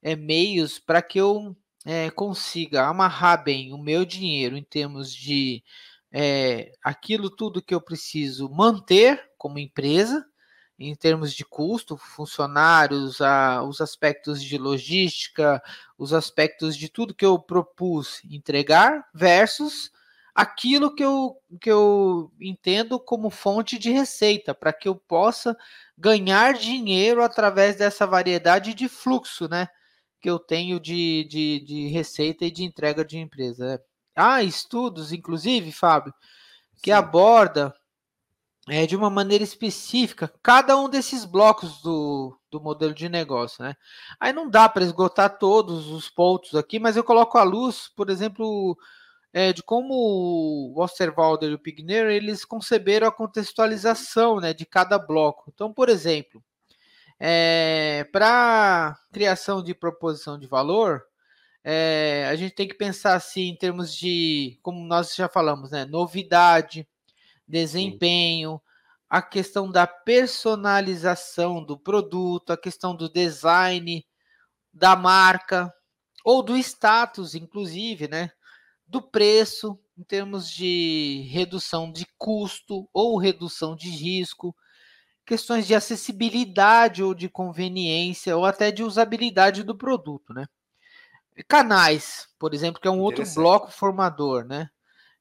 é, 0.00 0.14
meios 0.14 0.78
para 0.78 1.02
que 1.02 1.18
eu 1.18 1.56
é, 1.84 2.08
consiga 2.10 2.86
amarrar 2.86 3.42
bem 3.42 3.72
o 3.72 3.78
meu 3.78 4.04
dinheiro 4.04 4.56
em 4.56 4.62
termos 4.62 5.12
de 5.12 5.64
é, 6.12 6.72
aquilo 6.82 7.30
tudo 7.30 7.62
que 7.62 7.74
eu 7.74 7.80
preciso 7.80 8.48
manter 8.48 9.22
como 9.36 9.58
empresa, 9.58 10.24
em 10.78 10.94
termos 10.94 11.34
de 11.34 11.44
custo, 11.44 11.96
funcionários, 11.96 13.20
a, 13.20 13.62
os 13.64 13.80
aspectos 13.80 14.42
de 14.42 14.56
logística, 14.56 15.60
os 15.98 16.12
aspectos 16.12 16.76
de 16.76 16.88
tudo 16.88 17.14
que 17.14 17.26
eu 17.26 17.38
propus 17.38 18.22
entregar, 18.24 19.04
versus 19.12 19.90
aquilo 20.34 20.94
que 20.94 21.04
eu, 21.04 21.36
que 21.60 21.68
eu 21.70 22.30
entendo 22.40 23.00
como 23.00 23.28
fonte 23.28 23.76
de 23.76 23.90
receita, 23.90 24.54
para 24.54 24.72
que 24.72 24.88
eu 24.88 24.94
possa 24.94 25.56
ganhar 25.96 26.54
dinheiro 26.54 27.24
através 27.24 27.74
dessa 27.74 28.06
variedade 28.06 28.72
de 28.72 28.88
fluxo, 28.88 29.48
né? 29.48 29.68
Que 30.20 30.30
eu 30.30 30.38
tenho 30.38 30.78
de, 30.78 31.24
de, 31.24 31.60
de 31.66 31.88
receita 31.88 32.44
e 32.44 32.52
de 32.52 32.62
entrega 32.62 33.04
de 33.04 33.18
empresa. 33.18 33.82
Há 34.18 34.42
estudos, 34.42 35.12
inclusive, 35.12 35.70
Fábio, 35.70 36.12
que 36.82 36.90
Sim. 36.90 36.96
aborda 36.96 37.72
é, 38.68 38.86
de 38.86 38.96
uma 38.96 39.08
maneira 39.08 39.42
específica 39.42 40.32
cada 40.42 40.76
um 40.76 40.88
desses 40.88 41.24
blocos 41.24 41.80
do, 41.80 42.38
do 42.50 42.60
modelo 42.60 42.92
de 42.92 43.08
negócio, 43.08 43.62
né? 43.62 43.74
Aí 44.20 44.32
não 44.32 44.50
dá 44.50 44.68
para 44.68 44.84
esgotar 44.84 45.38
todos 45.38 45.88
os 45.88 46.10
pontos 46.10 46.54
aqui, 46.54 46.78
mas 46.78 46.96
eu 46.96 47.04
coloco 47.04 47.38
a 47.38 47.42
luz, 47.42 47.88
por 47.96 48.10
exemplo, 48.10 48.76
é, 49.32 49.52
de 49.52 49.62
como 49.62 49.94
o 49.94 50.82
Osterwalder 50.82 51.50
e 51.50 51.54
o 51.54 51.58
Pigner 51.58 52.06
eles 52.06 52.44
conceberam 52.44 53.06
a 53.06 53.12
contextualização 53.12 54.40
né, 54.40 54.52
de 54.52 54.66
cada 54.66 54.98
bloco. 54.98 55.50
Então, 55.54 55.72
por 55.72 55.88
exemplo, 55.88 56.42
é, 57.18 58.06
para 58.12 58.98
criação 59.12 59.62
de 59.62 59.74
proposição 59.74 60.38
de 60.38 60.46
valor, 60.46 61.07
é, 61.70 62.26
a 62.30 62.34
gente 62.34 62.54
tem 62.54 62.66
que 62.66 62.72
pensar 62.74 63.14
assim 63.14 63.42
em 63.42 63.54
termos 63.54 63.94
de, 63.94 64.58
como 64.62 64.82
nós 64.86 65.14
já 65.14 65.28
falamos, 65.28 65.70
né? 65.70 65.84
Novidade, 65.84 66.88
desempenho, 67.46 68.52
Sim. 68.52 68.60
a 69.10 69.20
questão 69.20 69.70
da 69.70 69.86
personalização 69.86 71.62
do 71.62 71.78
produto, 71.78 72.54
a 72.54 72.56
questão 72.56 72.96
do 72.96 73.06
design 73.06 74.02
da 74.72 74.96
marca 74.96 75.70
ou 76.24 76.42
do 76.42 76.56
status, 76.56 77.34
inclusive, 77.34 78.08
né? 78.08 78.30
Do 78.86 79.02
preço, 79.02 79.78
em 79.98 80.04
termos 80.04 80.50
de 80.50 81.28
redução 81.30 81.92
de 81.92 82.06
custo 82.16 82.88
ou 82.94 83.18
redução 83.18 83.76
de 83.76 83.90
risco, 83.90 84.56
questões 85.26 85.66
de 85.66 85.74
acessibilidade 85.74 87.02
ou 87.02 87.12
de 87.12 87.28
conveniência 87.28 88.34
ou 88.38 88.46
até 88.46 88.70
de 88.72 88.82
usabilidade 88.82 89.62
do 89.62 89.76
produto, 89.76 90.32
né? 90.32 90.46
Canais, 91.46 92.28
por 92.38 92.54
exemplo, 92.54 92.80
que 92.80 92.88
é 92.88 92.90
um 92.90 93.00
outro 93.00 93.24
bloco 93.34 93.70
formador, 93.70 94.44
né? 94.44 94.68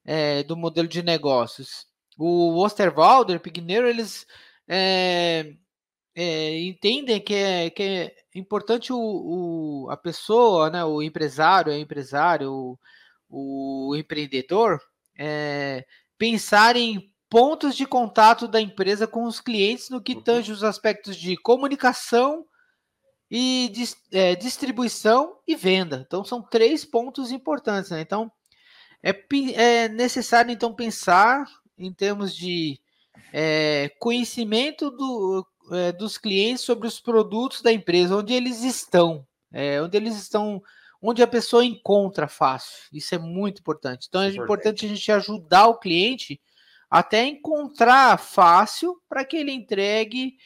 É, 0.05 0.43
do 0.43 0.55
modelo 0.55 0.87
de 0.87 1.03
negócios. 1.03 1.85
O 2.17 2.57
Osterwalder, 2.63 3.39
Pigneiro, 3.39 3.87
eles 3.87 4.25
é, 4.67 5.53
é, 6.15 6.59
entendem 6.61 7.21
que 7.21 7.33
é, 7.33 7.69
que 7.69 7.83
é 7.83 8.15
importante 8.33 8.91
o, 8.91 8.97
o, 8.97 9.89
a 9.89 9.97
pessoa, 9.97 10.69
né, 10.69 10.83
o 10.83 11.01
empresário, 11.01 11.71
é 11.71 11.77
empresário, 11.77 12.51
o, 13.29 13.89
o 13.89 13.95
empreendedor, 13.95 14.81
é, 15.17 15.85
pensar 16.17 16.75
em 16.75 17.13
pontos 17.29 17.75
de 17.75 17.85
contato 17.85 18.47
da 18.47 18.59
empresa 18.59 19.05
com 19.05 19.25
os 19.25 19.39
clientes 19.39 19.89
no 19.89 20.01
que 20.01 20.15
uhum. 20.15 20.21
tange 20.21 20.51
os 20.51 20.63
aspectos 20.63 21.15
de 21.15 21.37
comunicação, 21.37 22.45
e 23.29 23.71
é, 24.11 24.35
distribuição 24.35 25.37
e 25.47 25.55
venda. 25.55 26.03
Então 26.05 26.23
são 26.23 26.41
três 26.41 26.85
pontos 26.85 27.31
importantes. 27.31 27.91
Né? 27.91 28.01
Então 28.01 28.31
é, 29.03 29.13
é, 29.53 29.89
necessário 29.89 30.51
então 30.51 30.73
pensar 30.73 31.45
em 31.77 31.93
termos 31.93 32.35
de 32.35 32.79
é, 33.33 33.91
conhecimento 33.99 34.89
do, 34.89 35.45
é, 35.71 35.91
dos 35.91 36.17
clientes 36.17 36.63
sobre 36.63 36.87
os 36.87 36.99
produtos 36.99 37.61
da 37.61 37.71
empresa, 37.71 38.15
onde 38.15 38.33
eles 38.33 38.63
estão. 38.63 39.25
é 39.53 39.81
onde 39.81 39.97
eles 39.97 40.15
estão, 40.15 40.61
onde 41.01 41.21
a 41.21 41.27
pessoa 41.27 41.65
encontra 41.65 42.27
fácil. 42.27 42.89
Isso 42.91 43.13
é 43.13 43.19
muito 43.19 43.59
importante. 43.59 44.07
Então 44.07 44.21
é 44.21 44.29
importante, 44.29 44.43
importante 44.43 44.85
a 44.85 44.89
gente 44.89 45.11
ajudar 45.11 45.67
o 45.67 45.79
cliente 45.79 46.41
até 46.89 47.25
encontrar 47.25 48.17
fácil 48.17 48.95
para 49.09 49.25
que 49.25 49.35
ele 49.35 49.51
entregue 49.51 50.37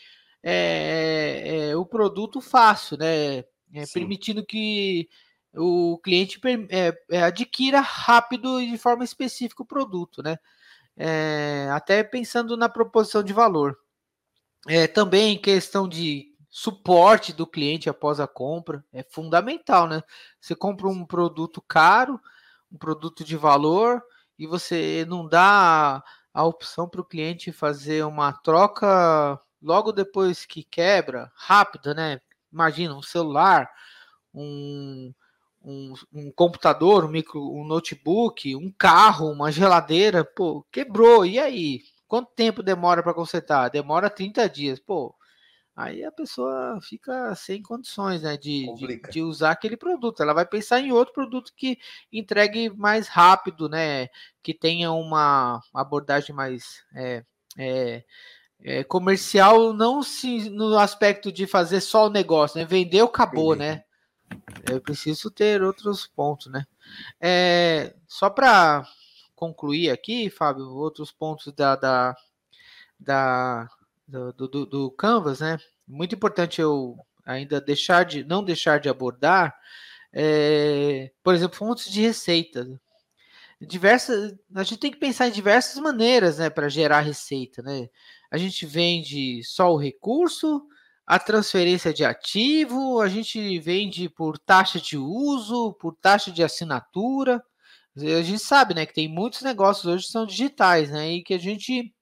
é, 0.43 1.69
é, 1.69 1.75
o 1.75 1.85
produto 1.85 2.41
fácil, 2.41 2.97
né? 2.97 3.39
É, 3.73 3.85
permitindo 3.93 4.45
que 4.45 5.07
o 5.53 5.97
cliente 5.99 6.39
é, 6.69 6.97
é, 7.09 7.23
adquira 7.23 7.79
rápido 7.79 8.59
e 8.59 8.71
de 8.71 8.77
forma 8.77 9.03
específica 9.03 9.63
o 9.63 9.65
produto, 9.65 10.21
né? 10.23 10.37
É, 10.97 11.69
até 11.71 12.03
pensando 12.03 12.57
na 12.57 12.69
proposição 12.69 13.23
de 13.23 13.33
valor. 13.33 13.77
É, 14.67 14.87
também 14.87 15.37
questão 15.39 15.87
de 15.87 16.31
suporte 16.49 17.31
do 17.33 17.47
cliente 17.47 17.89
após 17.89 18.19
a 18.19 18.27
compra 18.27 18.83
é 18.91 19.03
fundamental, 19.03 19.87
né? 19.87 20.03
Você 20.39 20.53
compra 20.53 20.87
um 20.87 21.05
produto 21.05 21.61
caro, 21.61 22.19
um 22.71 22.77
produto 22.77 23.23
de 23.23 23.37
valor, 23.37 24.03
e 24.37 24.45
você 24.45 25.05
não 25.07 25.27
dá 25.27 26.03
a 26.33 26.43
opção 26.43 26.87
para 26.87 27.01
o 27.01 27.05
cliente 27.05 27.51
fazer 27.51 28.05
uma 28.05 28.33
troca 28.33 29.39
logo 29.61 29.91
depois 29.91 30.45
que 30.45 30.63
quebra, 30.63 31.31
rápida, 31.35 31.93
né? 31.93 32.19
Imagina 32.51 32.95
um 32.95 33.01
celular, 33.01 33.69
um, 34.33 35.13
um, 35.63 35.93
um, 36.13 36.31
computador, 36.31 37.05
um, 37.05 37.09
micro, 37.09 37.41
um 37.53 37.63
notebook, 37.63 38.55
um 38.55 38.71
carro, 38.71 39.31
uma 39.31 39.51
geladeira, 39.51 40.25
pô, 40.25 40.65
quebrou, 40.71 41.25
e 41.25 41.39
aí? 41.39 41.81
Quanto 42.07 42.31
tempo 42.35 42.61
demora 42.61 43.01
para 43.01 43.13
consertar? 43.13 43.69
Demora 43.69 44.09
30 44.09 44.49
dias, 44.49 44.79
pô. 44.79 45.15
Aí 45.73 46.03
a 46.03 46.11
pessoa 46.11 46.79
fica 46.81 47.33
sem 47.33 47.61
condições 47.61 48.21
né, 48.21 48.35
de, 48.35 48.73
de, 48.75 49.01
de, 49.09 49.21
usar 49.21 49.51
aquele 49.51 49.77
produto. 49.77 50.21
Ela 50.21 50.33
vai 50.33 50.45
pensar 50.45 50.81
em 50.81 50.91
outro 50.91 51.13
produto 51.13 51.53
que 51.55 51.79
entregue 52.11 52.69
mais 52.69 53.07
rápido, 53.07 53.69
né? 53.69 54.09
Que 54.43 54.53
tenha 54.53 54.91
uma 54.91 55.61
abordagem 55.73 56.35
mais 56.35 56.83
é, 56.93 57.23
é, 57.57 58.03
é, 58.63 58.83
comercial, 58.83 59.73
não 59.73 60.03
se 60.03 60.49
no 60.49 60.77
aspecto 60.77 61.31
de 61.31 61.47
fazer 61.47 61.81
só 61.81 62.07
o 62.07 62.11
negócio, 62.11 62.59
né? 62.59 62.65
Vendeu, 62.65 63.05
acabou, 63.05 63.55
Entendi. 63.55 63.69
né? 63.71 63.83
Eu 64.69 64.79
preciso 64.79 65.29
ter 65.29 65.61
outros 65.61 66.07
pontos, 66.07 66.47
né? 66.47 66.65
É, 67.19 67.95
só 68.07 68.29
para 68.29 68.85
concluir 69.35 69.89
aqui, 69.89 70.29
Fábio, 70.29 70.69
outros 70.69 71.11
pontos 71.11 71.51
da, 71.53 71.75
da, 71.75 72.15
da 72.99 73.67
do, 74.07 74.47
do, 74.47 74.65
do 74.65 74.91
Canvas, 74.91 75.39
né? 75.39 75.57
Muito 75.87 76.15
importante 76.15 76.61
eu 76.61 76.95
ainda 77.25 77.59
deixar 77.59 78.05
de 78.05 78.23
não 78.23 78.43
deixar 78.43 78.79
de 78.79 78.89
abordar, 78.89 79.55
é, 80.13 81.11
por 81.23 81.33
exemplo, 81.33 81.57
fontes 81.57 81.91
de 81.91 82.01
receita. 82.01 82.67
Diversas, 83.59 84.33
a 84.55 84.63
gente 84.63 84.79
tem 84.79 84.91
que 84.91 84.97
pensar 84.97 85.27
em 85.27 85.31
diversas 85.31 85.81
maneiras, 85.81 86.39
né, 86.39 86.49
para 86.49 86.67
gerar 86.67 87.01
receita, 87.01 87.61
né? 87.61 87.89
A 88.31 88.37
gente 88.37 88.65
vende 88.65 89.43
só 89.43 89.73
o 89.73 89.77
recurso, 89.77 90.65
a 91.05 91.19
transferência 91.19 91.93
de 91.93 92.05
ativo, 92.05 93.01
a 93.01 93.09
gente 93.09 93.59
vende 93.59 94.07
por 94.07 94.39
taxa 94.39 94.79
de 94.79 94.97
uso, 94.97 95.73
por 95.73 95.93
taxa 95.95 96.31
de 96.31 96.41
assinatura. 96.41 97.43
A 97.97 98.21
gente 98.21 98.39
sabe, 98.39 98.73
né, 98.73 98.85
que 98.85 98.93
tem 98.93 99.09
muitos 99.09 99.41
negócios 99.41 99.85
hoje 99.85 100.05
que 100.05 100.11
são 100.11 100.25
digitais, 100.25 100.89
né, 100.89 101.11
e 101.11 101.23
que 101.23 101.33
a 101.33 101.37
gente 101.37 101.93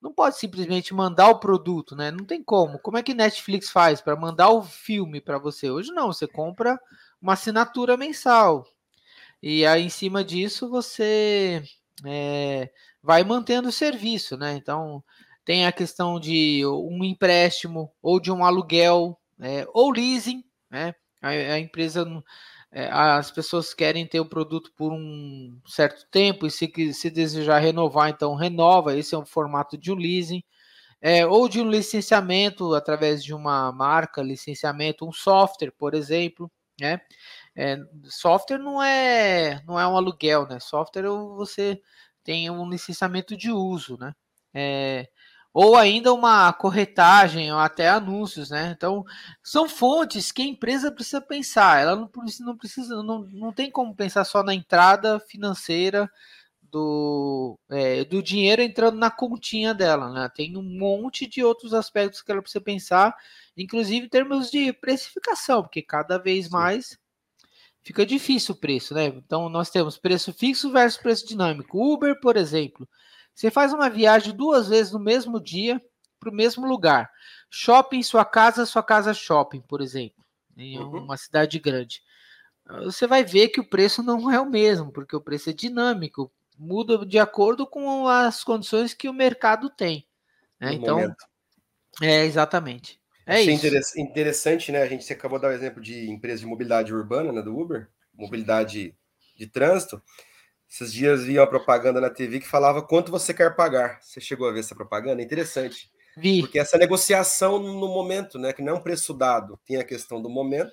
não 0.00 0.12
pode 0.12 0.38
simplesmente 0.38 0.94
mandar 0.94 1.28
o 1.28 1.38
produto, 1.38 1.94
né? 1.94 2.10
Não 2.10 2.24
tem 2.24 2.42
como. 2.42 2.78
Como 2.78 2.96
é 2.96 3.02
que 3.02 3.12
Netflix 3.12 3.70
faz 3.70 4.00
para 4.00 4.16
mandar 4.16 4.48
o 4.50 4.62
filme 4.62 5.20
para 5.20 5.38
você? 5.38 5.70
Hoje 5.70 5.92
não, 5.92 6.06
você 6.06 6.26
compra 6.26 6.80
uma 7.20 7.34
assinatura 7.34 7.96
mensal. 7.96 8.66
E 9.42 9.66
aí, 9.66 9.82
em 9.82 9.90
cima 9.90 10.24
disso, 10.24 10.70
você 10.70 11.62
é, 12.04 12.70
vai 13.02 13.22
mantendo 13.24 13.68
o 13.68 13.72
serviço, 13.72 14.36
né? 14.38 14.54
Então, 14.54 15.04
tem 15.50 15.66
a 15.66 15.72
questão 15.72 16.20
de 16.20 16.64
um 16.64 17.02
empréstimo 17.02 17.92
ou 18.00 18.20
de 18.20 18.30
um 18.30 18.44
aluguel 18.44 19.18
é, 19.40 19.66
ou 19.74 19.90
leasing, 19.90 20.44
né? 20.70 20.94
A, 21.20 21.30
a 21.30 21.58
empresa 21.58 22.06
é, 22.70 22.88
as 22.88 23.32
pessoas 23.32 23.74
querem 23.74 24.06
ter 24.06 24.20
o 24.20 24.28
produto 24.28 24.70
por 24.76 24.92
um 24.92 25.60
certo 25.66 26.06
tempo 26.08 26.46
e 26.46 26.52
se, 26.52 26.94
se 26.94 27.10
desejar 27.10 27.58
renovar, 27.58 28.10
então 28.10 28.36
renova. 28.36 28.96
Esse 28.96 29.12
é 29.12 29.18
o 29.18 29.26
formato 29.26 29.76
de 29.76 29.90
um 29.90 29.96
leasing. 29.96 30.40
É, 31.02 31.26
ou 31.26 31.48
de 31.48 31.60
um 31.60 31.68
licenciamento 31.68 32.72
através 32.72 33.24
de 33.24 33.34
uma 33.34 33.72
marca, 33.72 34.22
licenciamento, 34.22 35.04
um 35.04 35.12
software, 35.12 35.72
por 35.76 35.94
exemplo, 35.94 36.48
né? 36.80 37.00
É, 37.56 37.76
software 38.04 38.58
não 38.58 38.80
é 38.80 39.60
não 39.66 39.80
é 39.80 39.88
um 39.88 39.96
aluguel, 39.96 40.46
né? 40.46 40.60
Software 40.60 41.08
você 41.36 41.80
tem 42.22 42.48
um 42.50 42.70
licenciamento 42.70 43.36
de 43.36 43.50
uso, 43.50 43.98
né? 43.98 44.14
É, 44.54 45.08
ou 45.52 45.76
ainda 45.76 46.12
uma 46.12 46.52
corretagem 46.52 47.52
ou 47.52 47.58
até 47.58 47.88
anúncios, 47.88 48.50
né? 48.50 48.72
Então, 48.76 49.04
são 49.42 49.68
fontes 49.68 50.30
que 50.30 50.42
a 50.42 50.46
empresa 50.46 50.92
precisa 50.92 51.20
pensar. 51.20 51.80
Ela 51.82 51.96
não 51.96 52.06
precisa, 52.06 52.44
não 52.44 52.56
precisa, 52.56 53.02
não, 53.02 53.20
não 53.32 53.52
tem 53.52 53.70
como 53.70 53.94
pensar 53.94 54.24
só 54.24 54.42
na 54.44 54.54
entrada 54.54 55.18
financeira 55.20 56.08
do, 56.62 57.58
é, 57.68 58.04
do 58.04 58.22
dinheiro 58.22 58.62
entrando 58.62 58.96
na 58.98 59.10
continha 59.10 59.74
dela, 59.74 60.10
né? 60.12 60.30
Tem 60.34 60.56
um 60.56 60.62
monte 60.62 61.26
de 61.26 61.42
outros 61.44 61.74
aspectos 61.74 62.22
que 62.22 62.30
ela 62.30 62.42
precisa 62.42 62.62
pensar, 62.62 63.14
inclusive 63.56 64.06
em 64.06 64.08
termos 64.08 64.50
de 64.50 64.72
precificação, 64.72 65.62
porque 65.62 65.82
cada 65.82 66.16
vez 66.18 66.48
mais 66.48 66.96
fica 67.82 68.06
difícil 68.06 68.54
o 68.54 68.58
preço, 68.58 68.94
né? 68.94 69.06
Então, 69.06 69.48
nós 69.48 69.70
temos 69.70 69.98
preço 69.98 70.32
fixo 70.32 70.70
versus 70.70 71.00
preço 71.00 71.26
dinâmico. 71.26 71.78
Uber, 71.92 72.20
por 72.20 72.36
exemplo 72.36 72.88
você 73.34 73.50
faz 73.50 73.72
uma 73.72 73.88
viagem 73.88 74.34
duas 74.34 74.68
vezes 74.68 74.92
no 74.92 75.00
mesmo 75.00 75.40
dia 75.40 75.80
para 76.18 76.30
o 76.30 76.34
mesmo 76.34 76.66
lugar. 76.66 77.10
Shopping, 77.50 78.02
sua 78.02 78.24
casa, 78.24 78.66
sua 78.66 78.82
casa 78.82 79.14
shopping, 79.14 79.60
por 79.60 79.80
exemplo, 79.80 80.24
em 80.56 80.78
uhum. 80.78 81.04
uma 81.04 81.16
cidade 81.16 81.58
grande. 81.58 82.02
Você 82.84 83.06
vai 83.06 83.24
ver 83.24 83.48
que 83.48 83.60
o 83.60 83.68
preço 83.68 84.02
não 84.02 84.30
é 84.30 84.40
o 84.40 84.48
mesmo, 84.48 84.92
porque 84.92 85.16
o 85.16 85.20
preço 85.20 85.50
é 85.50 85.52
dinâmico, 85.52 86.30
muda 86.56 87.04
de 87.04 87.18
acordo 87.18 87.66
com 87.66 88.06
as 88.06 88.44
condições 88.44 88.94
que 88.94 89.08
o 89.08 89.14
mercado 89.14 89.68
tem. 89.68 90.06
Né? 90.60 90.74
Então, 90.74 90.96
momento. 90.96 91.24
é 92.00 92.24
exatamente. 92.24 93.00
É 93.26 93.42
isso. 93.42 93.98
interessante, 93.98 94.72
né? 94.72 94.82
A 94.82 94.86
gente 94.86 95.10
acabou 95.12 95.38
de 95.38 95.42
dar 95.42 95.48
o 95.48 95.54
exemplo 95.54 95.82
de 95.82 96.10
empresa 96.10 96.40
de 96.40 96.46
mobilidade 96.46 96.92
urbana, 96.92 97.32
né, 97.32 97.42
do 97.42 97.56
Uber, 97.56 97.88
mobilidade 98.12 98.94
de 99.36 99.46
trânsito. 99.46 100.02
Esses 100.70 100.92
dias 100.92 101.24
vi 101.24 101.36
uma 101.36 101.48
propaganda 101.48 102.00
na 102.00 102.08
TV 102.08 102.38
que 102.38 102.46
falava 102.46 102.80
quanto 102.80 103.10
você 103.10 103.34
quer 103.34 103.56
pagar. 103.56 103.98
Você 104.00 104.20
chegou 104.20 104.48
a 104.48 104.52
ver 104.52 104.60
essa 104.60 104.74
propaganda? 104.74 105.20
É 105.20 105.24
interessante. 105.24 105.90
Vi. 106.16 106.42
Porque 106.42 106.60
essa 106.60 106.78
negociação 106.78 107.58
no 107.58 107.88
momento, 107.88 108.38
né? 108.38 108.52
Que 108.52 108.62
não 108.62 108.74
é 108.74 108.76
um 108.76 108.82
preço 108.82 109.12
dado, 109.12 109.58
tem 109.66 109.78
a 109.78 109.84
questão 109.84 110.22
do 110.22 110.30
momento, 110.30 110.72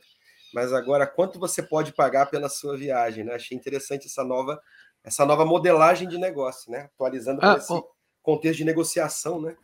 mas 0.53 0.71
agora 0.71 1.07
quanto 1.07 1.39
você 1.39 1.63
pode 1.63 1.93
pagar 1.93 2.27
pela 2.27 2.47
sua 2.47 2.77
viagem, 2.77 3.23
né? 3.23 3.33
Achei 3.33 3.57
interessante 3.57 4.05
essa 4.05 4.23
nova, 4.23 4.61
essa 5.03 5.25
nova 5.25 5.43
modelagem 5.45 6.07
de 6.07 6.19
negócio, 6.19 6.71
né? 6.71 6.89
Atualizando 6.93 7.39
ah, 7.43 7.55
esse 7.57 7.73
oh. 7.73 7.83
contexto 8.21 8.59
de 8.59 8.65
negociação, 8.65 9.41
né? 9.41 9.55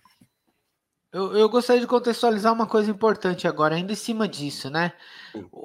Eu, 1.12 1.38
eu, 1.38 1.48
gostaria 1.48 1.80
de 1.80 1.88
contextualizar 1.88 2.52
uma 2.52 2.66
coisa 2.66 2.90
importante 2.90 3.48
agora, 3.48 3.76
ainda 3.76 3.94
em 3.94 3.96
cima 3.96 4.28
disso, 4.28 4.72
né? 4.72 4.94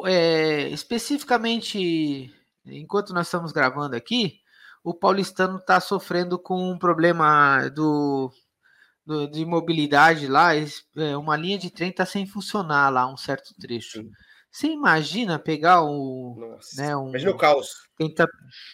É, 0.05 0.69
especificamente, 0.69 2.31
enquanto 2.67 3.15
nós 3.15 3.29
estamos 3.29 3.51
gravando 3.51 3.97
aqui, 3.97 4.43
o 4.89 4.95
paulistano 4.95 5.59
está 5.59 5.79
sofrendo 5.81 6.39
com 6.39 6.71
um 6.71 6.79
problema 6.79 7.69
do, 7.69 8.33
do, 9.05 9.27
de 9.31 9.45
mobilidade 9.45 10.27
lá. 10.27 10.53
É, 10.55 11.17
uma 11.17 11.37
linha 11.37 11.59
de 11.59 11.71
trem 11.71 11.91
está 11.91 12.07
sem 12.07 12.27
funcionar 12.27 12.89
lá, 12.89 13.07
um 13.07 13.17
certo 13.17 13.55
trecho. 13.61 13.99
Sim. 13.99 14.11
Você 14.51 14.69
imagina 14.69 15.39
pegar 15.39 15.83
o. 15.83 16.37
Nossa, 16.39 16.83
né, 16.83 16.97
um, 16.97 17.11
imagina 17.11 17.33
o 17.33 17.37
caos. 17.37 17.69
Tentar, 17.99 18.29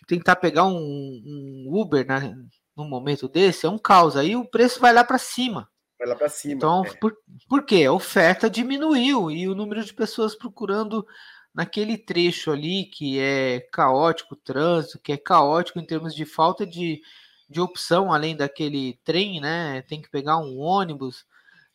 tentar 0.07 0.37
pegar 0.37 0.67
um, 0.67 0.77
um 0.77 1.67
Uber 1.69 2.07
né, 2.07 2.33
num 2.77 2.89
momento 2.89 3.29
desse 3.29 3.67
é 3.67 3.69
um 3.69 3.79
caos. 3.79 4.17
Aí 4.17 4.37
o 4.37 4.49
preço 4.49 4.79
vai 4.79 4.93
lá 4.93 5.03
para 5.03 5.19
cima. 5.19 5.69
Vai 5.99 6.09
lá 6.09 6.15
para 6.15 6.29
cima. 6.29 6.55
Então, 6.55 6.85
é. 6.85 6.95
por, 6.95 7.13
por 7.49 7.65
quê? 7.65 7.85
A 7.87 7.93
oferta 7.93 8.49
diminuiu 8.49 9.33
e 9.33 9.49
o 9.49 9.55
número 9.55 9.85
de 9.85 9.93
pessoas 9.93 10.37
procurando 10.37 11.05
naquele 11.55 11.97
trecho 11.97 12.51
ali 12.51 12.85
que 12.87 13.19
é 13.21 13.61
caótico 13.73 14.35
trânsito, 14.35 14.99
que 14.99 15.13
é 15.13 15.17
caótico 15.17 15.79
em 15.79 15.87
termos 15.87 16.15
de 16.15 16.25
falta 16.25 16.67
de, 16.67 17.01
de 17.49 17.61
opção 17.61 18.13
além 18.13 18.37
daquele 18.37 18.99
trem, 19.05 19.41
né? 19.41 19.83
Tem 19.83 20.03
que 20.03 20.11
pegar 20.11 20.39
um 20.39 20.59
ônibus. 20.59 21.25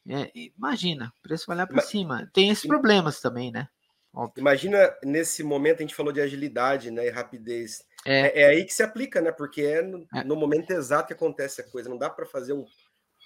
É, 0.07 0.29
imagina, 0.57 1.13
o 1.17 1.21
preço 1.21 1.45
vai 1.47 1.55
lá 1.55 1.65
para 1.65 1.81
cima. 1.81 2.29
Tem 2.33 2.49
esses 2.49 2.65
problemas 2.65 3.21
também, 3.21 3.51
né? 3.51 3.69
Óbvio. 4.13 4.41
Imagina 4.41 4.91
nesse 5.03 5.43
momento 5.43 5.79
a 5.79 5.81
gente 5.81 5.95
falou 5.95 6.11
de 6.11 6.19
agilidade, 6.19 6.89
né, 6.89 7.05
e 7.05 7.09
rapidez. 7.11 7.83
É, 8.05 8.21
é, 8.21 8.41
é 8.41 8.45
aí 8.47 8.65
que 8.65 8.73
se 8.73 8.83
aplica, 8.83 9.21
né? 9.21 9.31
Porque 9.31 9.61
é 9.61 9.81
no, 9.81 10.07
é. 10.13 10.23
no 10.23 10.35
momento 10.35 10.71
exato 10.71 11.07
que 11.07 11.13
acontece 11.13 11.61
a 11.61 11.69
coisa. 11.69 11.89
Não 11.89 11.97
dá 11.97 12.09
para 12.09 12.25
fazer 12.25 12.53
um 12.53 12.65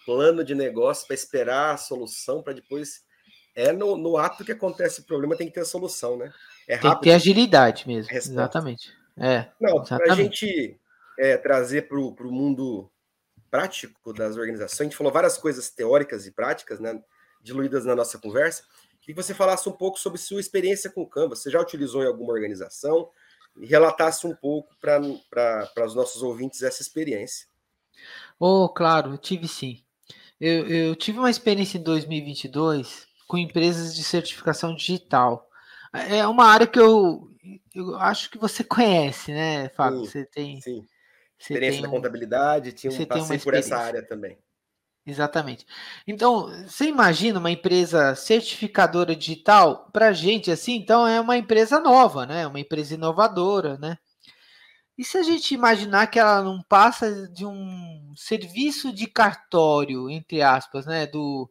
plano 0.06 0.44
de 0.44 0.54
negócio 0.54 1.08
para 1.08 1.16
esperar 1.16 1.74
a 1.74 1.78
solução 1.78 2.44
para 2.44 2.54
depois 2.54 3.02
é 3.56 3.72
no, 3.72 3.96
no 3.98 4.18
ato 4.18 4.44
que 4.44 4.52
acontece 4.52 5.02
o 5.02 5.04
problema, 5.04 5.36
tem 5.36 5.48
que 5.48 5.54
ter 5.54 5.62
a 5.62 5.66
solução, 5.66 6.18
né? 6.18 6.34
É 6.68 6.76
rápido. 6.76 6.92
Tem 6.92 7.00
que 7.00 7.04
ter 7.04 7.12
agilidade 7.14 7.88
mesmo. 7.88 8.12
Exatamente. 8.14 8.94
É, 9.18 9.48
Não, 9.60 9.84
para 9.84 10.14
a 10.14 10.16
gente 10.16 10.80
é, 11.20 11.38
trazer 11.38 11.88
para 11.88 11.98
o 11.98 12.32
mundo 12.32 12.90
prático 13.52 14.12
das 14.14 14.36
organizações, 14.36 14.82
a 14.82 14.84
gente 14.86 14.98
falou 14.98 15.14
várias 15.14 15.38
coisas 15.38 15.70
teóricas 15.70 16.26
e 16.26 16.32
práticas, 16.32 16.80
né, 16.80 17.00
diluídas 17.42 17.86
na 17.86 17.96
nossa 17.96 18.18
conversa, 18.18 18.64
que 19.00 19.14
você 19.14 19.34
falasse 19.34 19.70
um 19.70 19.74
pouco 19.74 20.00
sobre 20.00 20.18
sua 20.18 20.40
experiência 20.40 20.90
com 20.90 21.02
o 21.02 21.08
Canvas. 21.08 21.40
Você 21.40 21.52
já 21.52 21.62
utilizou 21.62 22.04
em 22.04 22.08
alguma 22.08 22.34
organização? 22.34 23.10
E 23.56 23.68
relatasse 23.68 24.26
um 24.26 24.34
pouco 24.34 24.76
para 24.80 25.86
os 25.86 25.94
nossos 25.94 26.24
ouvintes 26.24 26.64
essa 26.64 26.82
experiência. 26.82 27.48
Oh, 28.40 28.68
claro, 28.68 29.12
eu 29.12 29.18
tive 29.18 29.48
sim. 29.48 29.84
Eu, 30.42 30.68
eu 30.68 30.96
tive 30.96 31.20
uma 31.20 31.30
experiência 31.30 31.78
em 31.78 31.84
2022 31.84 33.13
com 33.34 33.38
empresas 33.40 33.96
de 33.96 34.04
certificação 34.04 34.76
digital. 34.76 35.50
É 35.92 36.28
uma 36.28 36.46
área 36.46 36.68
que 36.68 36.80
eu, 36.80 37.28
eu 37.74 37.96
acho 37.96 38.30
que 38.30 38.38
você 38.38 38.64
conhece, 38.64 39.34
né, 39.34 39.70
Fábio? 39.70 40.02
Sim, 40.02 40.06
você 40.06 40.26
tem. 40.26 40.62
Sim. 40.62 40.86
Experiência 41.40 41.88
um, 41.88 41.90
contabilidade, 41.90 42.74
tinha 42.74 42.94
um 42.94 43.06
passei 43.08 43.40
por 43.40 43.56
essa 43.56 43.76
área 43.76 44.06
também. 44.06 44.38
Exatamente. 45.04 45.66
Então, 46.06 46.48
você 46.68 46.86
imagina 46.86 47.40
uma 47.40 47.50
empresa 47.50 48.14
certificadora 48.14 49.16
digital 49.16 49.90
para 49.92 50.14
gente 50.14 50.52
assim? 50.52 50.76
Então 50.76 51.08
é 51.08 51.20
uma 51.20 51.36
empresa 51.36 51.80
nova, 51.80 52.28
né? 52.28 52.46
Uma 52.46 52.60
empresa 52.60 52.94
inovadora, 52.94 53.80
né? 53.80 53.98
E 54.96 55.04
se 55.04 55.18
a 55.18 55.24
gente 55.24 55.56
imaginar 55.56 56.06
que 56.06 56.20
ela 56.20 56.44
não 56.44 56.62
passa 56.62 57.28
de 57.30 57.48
um 57.48 58.14
serviço 58.16 58.94
de 58.94 59.08
cartório, 59.08 60.08
entre 60.08 60.44
aspas, 60.44 60.86
né? 60.86 61.08
Do, 61.08 61.50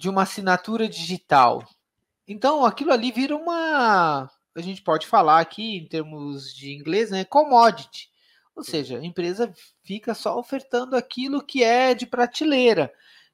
de 0.00 0.08
uma 0.08 0.22
assinatura 0.22 0.88
digital. 0.88 1.62
Então 2.26 2.64
aquilo 2.64 2.90
ali 2.90 3.12
vira 3.12 3.36
uma. 3.36 4.30
A 4.56 4.60
gente 4.62 4.80
pode 4.80 5.06
falar 5.06 5.40
aqui 5.40 5.76
em 5.76 5.86
termos 5.86 6.54
de 6.54 6.72
inglês, 6.72 7.10
né? 7.10 7.22
Commodity. 7.22 8.08
Ou 8.56 8.64
seja, 8.64 8.98
a 8.98 9.04
empresa 9.04 9.52
fica 9.84 10.14
só 10.14 10.38
ofertando 10.38 10.96
aquilo 10.96 11.44
que 11.44 11.62
é 11.62 11.92
de 11.94 12.06
prateleira, 12.06 12.90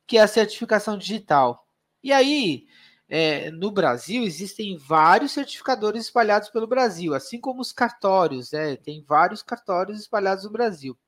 que 0.09 0.19
é 0.19 0.23
a 0.23 0.29
certificação 0.29 0.99
digital. 0.99 1.65
E 2.03 2.13
aí, 2.13 2.67
é, 3.09 3.51
no 3.53 3.71
Brasil, 3.71 4.25
existem 4.25 4.77
vários 4.77 5.31
certificadores 5.33 6.07
espalhados 6.07 6.49
pelo 6.49 6.67
Brasil, 6.67 7.15
assim 7.15 7.41
como 7.41 7.61
os 7.61 7.73
cartórios, 7.73 8.51
né? 8.51 8.77
tem 8.77 9.03
vários 9.03 9.41
cartórios 9.41 10.01
espalhados 10.01 10.45
no 10.45 10.51
Brasil. 10.51 10.99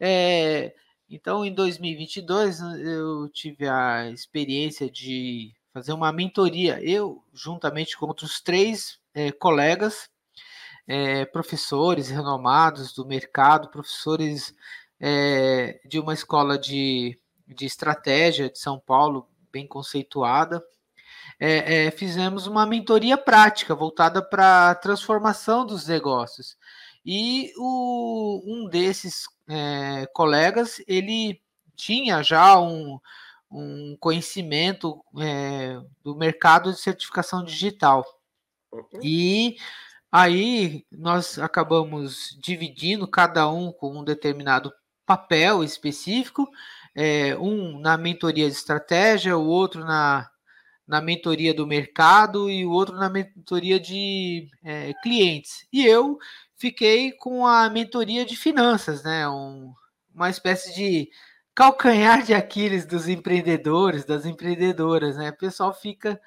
É, 0.00 0.74
então, 1.10 1.44
em 1.44 1.54
2022, 1.54 2.60
eu 2.60 3.28
tive 3.30 3.66
a 3.66 4.10
experiência 4.10 4.90
de 4.90 5.54
fazer 5.72 5.92
uma 5.92 6.12
mentoria, 6.12 6.82
eu, 6.82 7.24
juntamente 7.32 7.96
com 7.96 8.06
outros 8.06 8.40
três 8.40 8.98
é, 9.14 9.32
colegas, 9.32 10.10
é, 10.86 11.24
professores 11.24 12.10
renomados 12.10 12.92
do 12.92 13.06
mercado, 13.06 13.68
professores 13.68 14.54
é, 15.00 15.80
de 15.86 15.98
uma 15.98 16.12
escola 16.12 16.58
de, 16.58 17.18
de 17.46 17.64
estratégia 17.64 18.50
de 18.50 18.58
São 18.58 18.78
Paulo, 18.78 19.26
bem 19.50 19.66
conceituada. 19.66 20.62
É, 21.40 21.86
é 21.86 21.90
fizemos 21.90 22.46
uma 22.46 22.66
mentoria 22.66 23.16
prática 23.16 23.74
voltada 23.74 24.20
para 24.20 24.70
a 24.70 24.74
transformação 24.74 25.64
dos 25.64 25.86
negócios. 25.86 26.56
E 27.04 27.52
o, 27.56 28.42
um 28.46 28.68
desses 28.68 29.26
é, 29.48 30.06
colegas, 30.12 30.82
ele 30.86 31.40
tinha 31.76 32.22
já 32.22 32.60
um, 32.60 32.98
um 33.50 33.96
conhecimento 33.98 35.02
é, 35.18 35.80
do 36.02 36.14
mercado 36.14 36.72
de 36.72 36.80
certificação 36.80 37.44
digital. 37.44 38.04
Uhum. 38.72 39.00
E 39.02 39.56
Aí 40.10 40.86
nós 40.90 41.38
acabamos 41.38 42.36
dividindo 42.40 43.06
cada 43.06 43.48
um 43.50 43.70
com 43.70 43.98
um 43.98 44.04
determinado 44.04 44.72
papel 45.04 45.62
específico, 45.62 46.48
é, 46.94 47.36
um 47.36 47.78
na 47.78 47.96
mentoria 47.98 48.46
de 48.46 48.56
estratégia, 48.56 49.36
o 49.36 49.46
outro 49.46 49.84
na, 49.84 50.30
na 50.86 51.00
mentoria 51.02 51.52
do 51.52 51.66
mercado 51.66 52.48
e 52.48 52.64
o 52.64 52.70
outro 52.70 52.96
na 52.96 53.10
mentoria 53.10 53.78
de 53.78 54.48
é, 54.64 54.94
clientes. 55.02 55.66
E 55.70 55.84
eu 55.84 56.18
fiquei 56.58 57.12
com 57.12 57.46
a 57.46 57.70
mentoria 57.70 58.24
de 58.24 58.36
finanças, 58.36 59.02
né? 59.02 59.28
Um, 59.28 59.72
uma 60.14 60.28
espécie 60.28 60.74
de 60.74 61.10
calcanhar 61.54 62.22
de 62.22 62.34
Aquiles 62.34 62.84
dos 62.86 63.08
empreendedores, 63.08 64.04
das 64.04 64.26
empreendedoras, 64.26 65.16
né? 65.16 65.30
O 65.30 65.36
pessoal 65.36 65.72
fica 65.72 66.20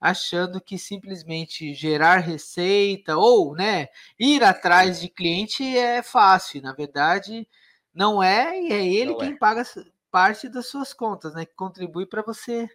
achando 0.00 0.60
que 0.60 0.78
simplesmente 0.78 1.72
gerar 1.72 2.18
receita 2.18 3.16
ou 3.16 3.54
né, 3.54 3.88
ir 4.18 4.44
atrás 4.44 5.00
de 5.00 5.08
cliente 5.08 5.64
é 5.76 6.02
fácil. 6.02 6.60
Na 6.60 6.74
verdade, 6.74 7.48
não 7.94 8.22
é, 8.22 8.60
e 8.60 8.72
é 8.72 8.86
ele 8.86 9.12
não 9.12 9.18
quem 9.18 9.32
é. 9.32 9.36
paga 9.36 9.62
parte 10.10 10.48
das 10.48 10.66
suas 10.66 10.92
contas, 10.92 11.34
né? 11.34 11.44
Que 11.46 11.54
contribui 11.54 12.06
para 12.06 12.22
você 12.22 12.68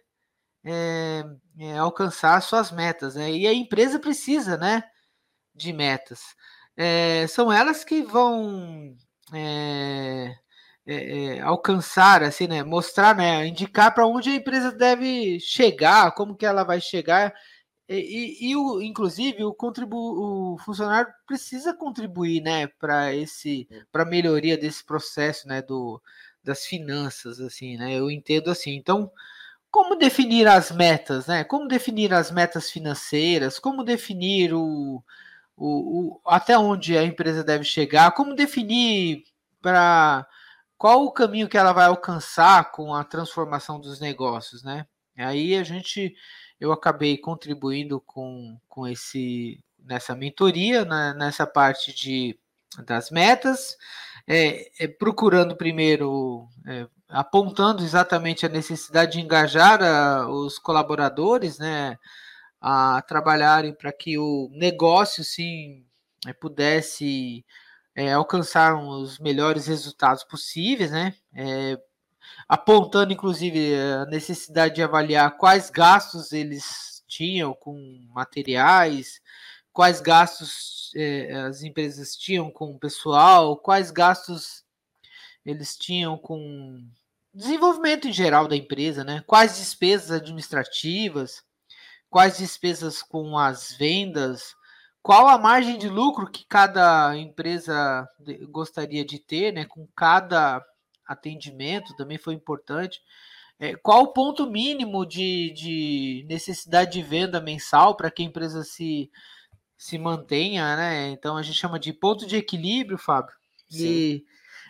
é, 0.64 1.24
é, 1.58 1.78
alcançar 1.78 2.40
suas 2.42 2.70
metas. 2.70 3.14
Né? 3.14 3.32
E 3.32 3.46
a 3.46 3.52
empresa 3.52 3.98
precisa 3.98 4.56
né, 4.56 4.82
de 5.54 5.72
metas. 5.72 6.20
É, 6.82 7.26
são 7.26 7.52
elas 7.52 7.84
que 7.84 8.02
vão 8.02 8.96
é, 9.34 10.34
é, 10.86 11.40
alcançar, 11.42 12.22
assim, 12.22 12.46
né, 12.48 12.62
mostrar, 12.64 13.14
né, 13.14 13.46
indicar 13.46 13.92
para 13.94 14.06
onde 14.06 14.30
a 14.30 14.34
empresa 14.36 14.72
deve 14.72 15.38
chegar, 15.40 16.12
como 16.14 16.34
que 16.34 16.46
ela 16.46 16.64
vai 16.64 16.80
chegar, 16.80 17.34
e, 17.86 18.46
e, 18.48 18.50
e 18.52 18.56
o, 18.56 18.80
inclusive 18.80 19.44
o, 19.44 19.52
contribu 19.52 20.54
o 20.54 20.58
funcionário 20.64 21.12
precisa 21.26 21.74
contribuir, 21.74 22.40
né, 22.40 22.66
para 22.66 23.14
esse, 23.14 23.68
para 23.92 24.06
melhoria 24.06 24.56
desse 24.56 24.82
processo, 24.82 25.46
né, 25.46 25.60
do, 25.60 26.00
das 26.42 26.64
finanças, 26.64 27.40
assim, 27.40 27.76
né, 27.76 27.92
eu 27.94 28.10
entendo 28.10 28.50
assim. 28.50 28.74
Então, 28.74 29.12
como 29.70 29.96
definir 29.96 30.48
as 30.48 30.70
metas, 30.72 31.26
né? 31.26 31.44
Como 31.44 31.68
definir 31.68 32.12
as 32.14 32.30
metas 32.30 32.70
financeiras? 32.70 33.58
Como 33.58 33.84
definir 33.84 34.52
o, 34.54 35.02
o, 35.60 36.16
o 36.16 36.20
até 36.26 36.58
onde 36.58 36.96
a 36.96 37.04
empresa 37.04 37.44
deve 37.44 37.64
chegar? 37.64 38.12
Como 38.12 38.34
definir 38.34 39.24
para 39.60 40.26
qual 40.78 41.04
o 41.04 41.12
caminho 41.12 41.48
que 41.48 41.58
ela 41.58 41.72
vai 41.72 41.86
alcançar 41.86 42.72
com 42.72 42.94
a 42.94 43.04
transformação 43.04 43.78
dos 43.78 44.00
negócios, 44.00 44.62
né? 44.62 44.86
Aí 45.18 45.54
a 45.54 45.62
gente, 45.62 46.14
eu 46.58 46.72
acabei 46.72 47.18
contribuindo 47.18 48.00
com, 48.00 48.58
com 48.66 48.88
esse 48.88 49.62
nessa 49.84 50.14
mentoria, 50.14 50.84
né, 50.84 51.14
nessa 51.16 51.46
parte 51.46 51.94
de 51.94 52.38
das 52.86 53.10
metas, 53.10 53.76
é, 54.26 54.70
é, 54.78 54.88
procurando 54.88 55.56
primeiro, 55.56 56.48
é, 56.66 56.86
apontando 57.08 57.82
exatamente 57.82 58.46
a 58.46 58.48
necessidade 58.48 59.12
de 59.12 59.20
engajar 59.20 59.82
a, 59.82 60.28
os 60.28 60.58
colaboradores, 60.58 61.58
né, 61.58 61.98
a 62.60 63.02
trabalharem 63.02 63.72
para 63.72 63.92
que 63.92 64.18
o 64.18 64.48
negócio 64.52 65.24
sim 65.24 65.84
é, 66.26 66.32
pudesse 66.32 67.44
é, 67.94 68.12
alcançaram 68.12 68.88
os 68.88 69.18
melhores 69.18 69.66
resultados 69.66 70.24
possíveis, 70.24 70.90
né? 70.90 71.14
É, 71.34 71.80
apontando 72.48 73.12
inclusive 73.12 73.74
a 73.74 74.06
necessidade 74.06 74.74
de 74.76 74.82
avaliar 74.82 75.36
quais 75.36 75.70
gastos 75.70 76.32
eles 76.32 77.02
tinham 77.08 77.54
com 77.54 77.74
materiais, 78.12 79.20
quais 79.72 80.00
gastos 80.00 80.92
as 81.48 81.62
empresas 81.62 82.16
tinham 82.16 82.50
com 82.50 82.72
o 82.72 82.78
pessoal, 82.78 83.56
quais 83.56 83.90
gastos 83.90 84.64
eles 85.44 85.76
tinham 85.76 86.18
com 86.18 86.84
desenvolvimento 87.32 88.08
em 88.08 88.12
geral 88.12 88.46
da 88.46 88.56
empresa, 88.56 89.04
né? 89.04 89.22
Quais 89.26 89.56
despesas 89.56 90.10
administrativas, 90.10 91.42
quais 92.10 92.36
despesas 92.36 93.02
com 93.02 93.38
as 93.38 93.72
vendas, 93.72 94.54
qual 95.02 95.28
a 95.28 95.38
margem 95.38 95.78
de 95.78 95.88
lucro 95.88 96.30
que 96.30 96.44
cada 96.46 97.16
empresa 97.16 98.06
gostaria 98.50 99.04
de 99.04 99.18
ter, 99.18 99.52
né, 99.52 99.64
com 99.64 99.86
cada 99.96 100.62
atendimento, 101.06 101.96
também 101.96 102.18
foi 102.18 102.34
importante. 102.34 103.00
É, 103.58 103.76
qual 103.76 104.02
o 104.02 104.12
ponto 104.12 104.50
mínimo 104.50 105.06
de, 105.06 105.52
de 105.52 106.26
necessidade 106.28 106.92
de 106.92 107.02
venda 107.02 107.40
mensal 107.40 107.94
para 107.94 108.10
que 108.10 108.22
a 108.22 108.24
empresa 108.24 108.62
se, 108.64 109.10
se 109.76 109.98
mantenha, 109.98 110.76
né? 110.76 111.08
Então 111.08 111.36
a 111.36 111.42
gente 111.42 111.58
chama 111.58 111.78
de 111.78 111.92
ponto 111.92 112.26
de 112.26 112.36
equilíbrio, 112.36 112.96
Fábio. 112.96 113.34
Sim. 113.68 113.84
E 113.84 114.24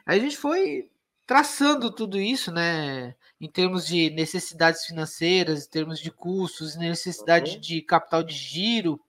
a 0.04 0.18
gente 0.18 0.36
foi 0.36 0.90
traçando 1.24 1.92
tudo 1.92 2.20
isso, 2.20 2.50
né? 2.50 3.14
Em 3.40 3.48
termos 3.48 3.86
de 3.86 4.10
necessidades 4.10 4.84
financeiras, 4.84 5.64
em 5.64 5.70
termos 5.70 5.98
de 5.98 6.10
custos, 6.10 6.76
necessidade 6.76 7.54
uhum. 7.54 7.60
de 7.60 7.80
capital 7.80 8.22
de 8.22 8.34
giro 8.34 9.00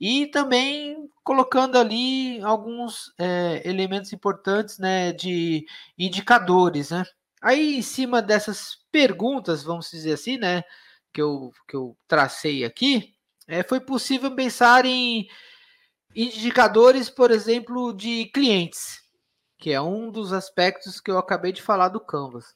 e 0.00 0.26
também 0.26 1.08
colocando 1.22 1.78
ali 1.78 2.40
alguns 2.42 3.14
é, 3.18 3.62
elementos 3.64 4.12
importantes 4.12 4.78
né, 4.78 5.12
de 5.12 5.66
indicadores. 5.96 6.90
Né? 6.90 7.04
Aí, 7.40 7.78
em 7.78 7.82
cima 7.82 8.20
dessas 8.20 8.78
perguntas, 8.90 9.62
vamos 9.62 9.90
dizer 9.90 10.14
assim, 10.14 10.36
né, 10.36 10.64
que 11.12 11.22
eu, 11.22 11.52
que 11.68 11.76
eu 11.76 11.96
tracei 12.08 12.64
aqui, 12.64 13.14
é, 13.46 13.62
foi 13.62 13.80
possível 13.80 14.34
pensar 14.34 14.84
em 14.84 15.28
indicadores, 16.14 17.08
por 17.10 17.30
exemplo, 17.30 17.92
de 17.92 18.26
clientes, 18.26 19.00
que 19.58 19.72
é 19.72 19.80
um 19.80 20.10
dos 20.10 20.32
aspectos 20.32 21.00
que 21.00 21.10
eu 21.10 21.18
acabei 21.18 21.52
de 21.52 21.62
falar 21.62 21.88
do 21.88 22.00
Canvas. 22.00 22.54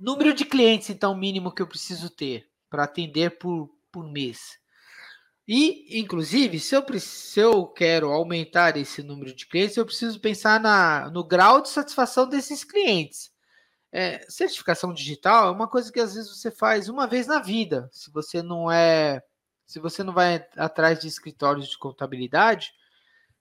Número 0.00 0.32
de 0.32 0.46
clientes, 0.46 0.88
então, 0.88 1.14
mínimo 1.14 1.52
que 1.52 1.60
eu 1.60 1.66
preciso 1.66 2.08
ter 2.08 2.48
para 2.70 2.84
atender 2.84 3.38
por, 3.38 3.70
por 3.92 4.10
mês. 4.10 4.58
E, 5.46 6.00
inclusive, 6.00 6.58
se 6.58 6.74
eu, 6.74 6.82
se 6.98 7.38
eu 7.38 7.66
quero 7.66 8.10
aumentar 8.10 8.78
esse 8.78 9.02
número 9.02 9.34
de 9.34 9.46
clientes, 9.46 9.76
eu 9.76 9.84
preciso 9.84 10.18
pensar 10.18 10.58
na, 10.58 11.10
no 11.10 11.22
grau 11.22 11.60
de 11.60 11.68
satisfação 11.68 12.26
desses 12.26 12.64
clientes. 12.64 13.30
É, 13.92 14.24
certificação 14.30 14.94
digital 14.94 15.48
é 15.48 15.50
uma 15.50 15.68
coisa 15.68 15.92
que 15.92 16.00
às 16.00 16.14
vezes 16.14 16.30
você 16.30 16.50
faz 16.50 16.88
uma 16.88 17.06
vez 17.06 17.26
na 17.26 17.40
vida. 17.40 17.86
Se 17.92 18.10
você 18.10 18.42
não 18.42 18.70
é, 18.70 19.22
se 19.66 19.78
você 19.78 20.02
não 20.02 20.14
vai 20.14 20.46
atrás 20.56 20.98
de 20.98 21.08
escritórios 21.08 21.68
de 21.68 21.76
contabilidade, 21.76 22.72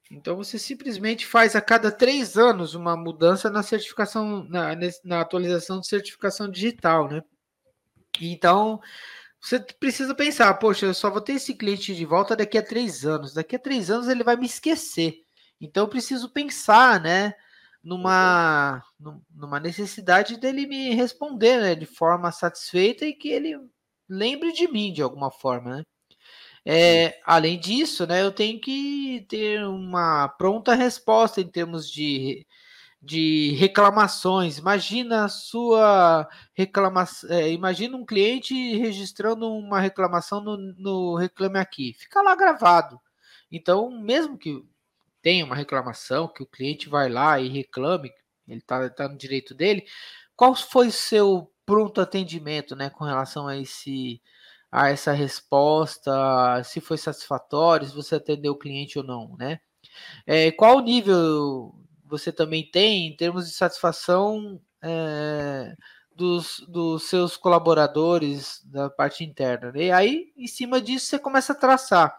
então 0.09 0.35
você 0.35 0.57
simplesmente 0.57 1.25
faz 1.25 1.55
a 1.55 1.61
cada 1.61 1.91
três 1.91 2.37
anos 2.37 2.73
uma 2.73 2.97
mudança 2.97 3.49
na 3.49 3.61
certificação, 3.61 4.43
na, 4.45 4.71
na 5.03 5.21
atualização 5.21 5.79
de 5.79 5.87
certificação 5.87 6.49
digital, 6.49 7.07
né? 7.07 7.21
Então 8.19 8.81
você 9.41 9.59
precisa 9.59 10.15
pensar, 10.15 10.53
poxa, 10.55 10.87
eu 10.87 10.93
só 10.93 11.09
vou 11.09 11.21
ter 11.21 11.33
esse 11.33 11.53
cliente 11.55 11.95
de 11.95 12.05
volta 12.05 12.35
daqui 12.35 12.57
a 12.57 12.63
três 12.63 13.05
anos. 13.05 13.33
Daqui 13.33 13.55
a 13.55 13.59
três 13.59 13.89
anos 13.89 14.07
ele 14.09 14.23
vai 14.23 14.35
me 14.35 14.45
esquecer. 14.45 15.23
Então 15.61 15.83
eu 15.85 15.89
preciso 15.89 16.29
pensar, 16.29 16.99
né? 17.01 17.33
Numa, 17.83 18.83
numa 19.33 19.59
necessidade 19.59 20.37
dele 20.37 20.67
me 20.67 20.93
responder 20.93 21.61
né, 21.61 21.75
de 21.75 21.85
forma 21.85 22.29
satisfeita 22.31 23.05
e 23.05 23.13
que 23.13 23.29
ele 23.29 23.57
lembre 24.09 24.51
de 24.51 24.67
mim 24.67 24.91
de 24.91 25.01
alguma 25.01 25.31
forma, 25.31 25.77
né? 25.77 25.83
É, 26.65 27.19
além 27.25 27.59
disso, 27.59 28.05
né, 28.05 28.21
eu 28.21 28.31
tenho 28.31 28.59
que 28.59 29.25
ter 29.29 29.63
uma 29.65 30.27
pronta 30.27 30.75
resposta 30.75 31.41
em 31.41 31.47
termos 31.47 31.89
de 31.89 32.45
de 33.01 33.51
reclamações. 33.55 34.57
Imagina 34.57 35.25
a 35.25 35.29
sua 35.29 36.27
reclamação. 36.53 37.29
É, 37.31 37.51
imagina 37.51 37.95
um 37.95 38.05
cliente 38.05 38.53
registrando 38.77 39.49
uma 39.51 39.79
reclamação 39.79 40.41
no, 40.41 40.57
no 40.57 41.15
Reclame 41.15 41.59
Aqui. 41.59 41.93
Fica 41.93 42.21
lá 42.21 42.35
gravado. 42.35 42.99
Então, 43.51 43.89
mesmo 43.89 44.37
que 44.37 44.63
tenha 45.21 45.45
uma 45.45 45.55
reclamação, 45.55 46.27
que 46.27 46.43
o 46.43 46.47
cliente 46.47 46.89
vai 46.89 47.09
lá 47.09 47.39
e 47.39 47.49
reclame, 47.49 48.11
ele 48.47 48.59
está 48.59 48.89
tá 48.89 49.07
no 49.07 49.17
direito 49.17 49.53
dele, 49.53 49.85
qual 50.35 50.55
foi 50.55 50.91
seu 50.91 51.51
pronto 51.65 52.01
atendimento 52.01 52.75
né, 52.75 52.89
com 52.89 53.03
relação 53.03 53.47
a 53.47 53.57
esse 53.57 54.21
a 54.71 54.89
essa 54.89 55.11
resposta, 55.11 56.63
se 56.63 56.79
foi 56.79 56.97
satisfatório, 56.97 57.87
se 57.87 57.95
você 57.95 58.15
atendeu 58.15 58.53
o 58.53 58.59
cliente 58.59 58.99
ou 58.99 59.03
não, 59.03 59.35
né? 59.37 59.59
É, 60.25 60.51
qual 60.51 60.79
nível 60.79 61.73
você 62.05 62.31
também 62.31 62.69
tem 62.69 63.07
em 63.07 63.15
termos 63.15 63.47
de 63.47 63.53
satisfação 63.53 64.59
é, 64.81 65.75
dos, 66.19 66.59
dos 66.67 67.03
seus 67.03 67.37
colaboradores 67.37 68.61
da 68.65 68.89
parte 68.89 69.23
interna. 69.23 69.71
Né? 69.71 69.85
E 69.85 69.91
aí, 69.91 70.33
em 70.35 70.47
cima 70.47 70.81
disso, 70.81 71.05
você 71.05 71.17
começa 71.17 71.53
a 71.53 71.55
traçar 71.55 72.13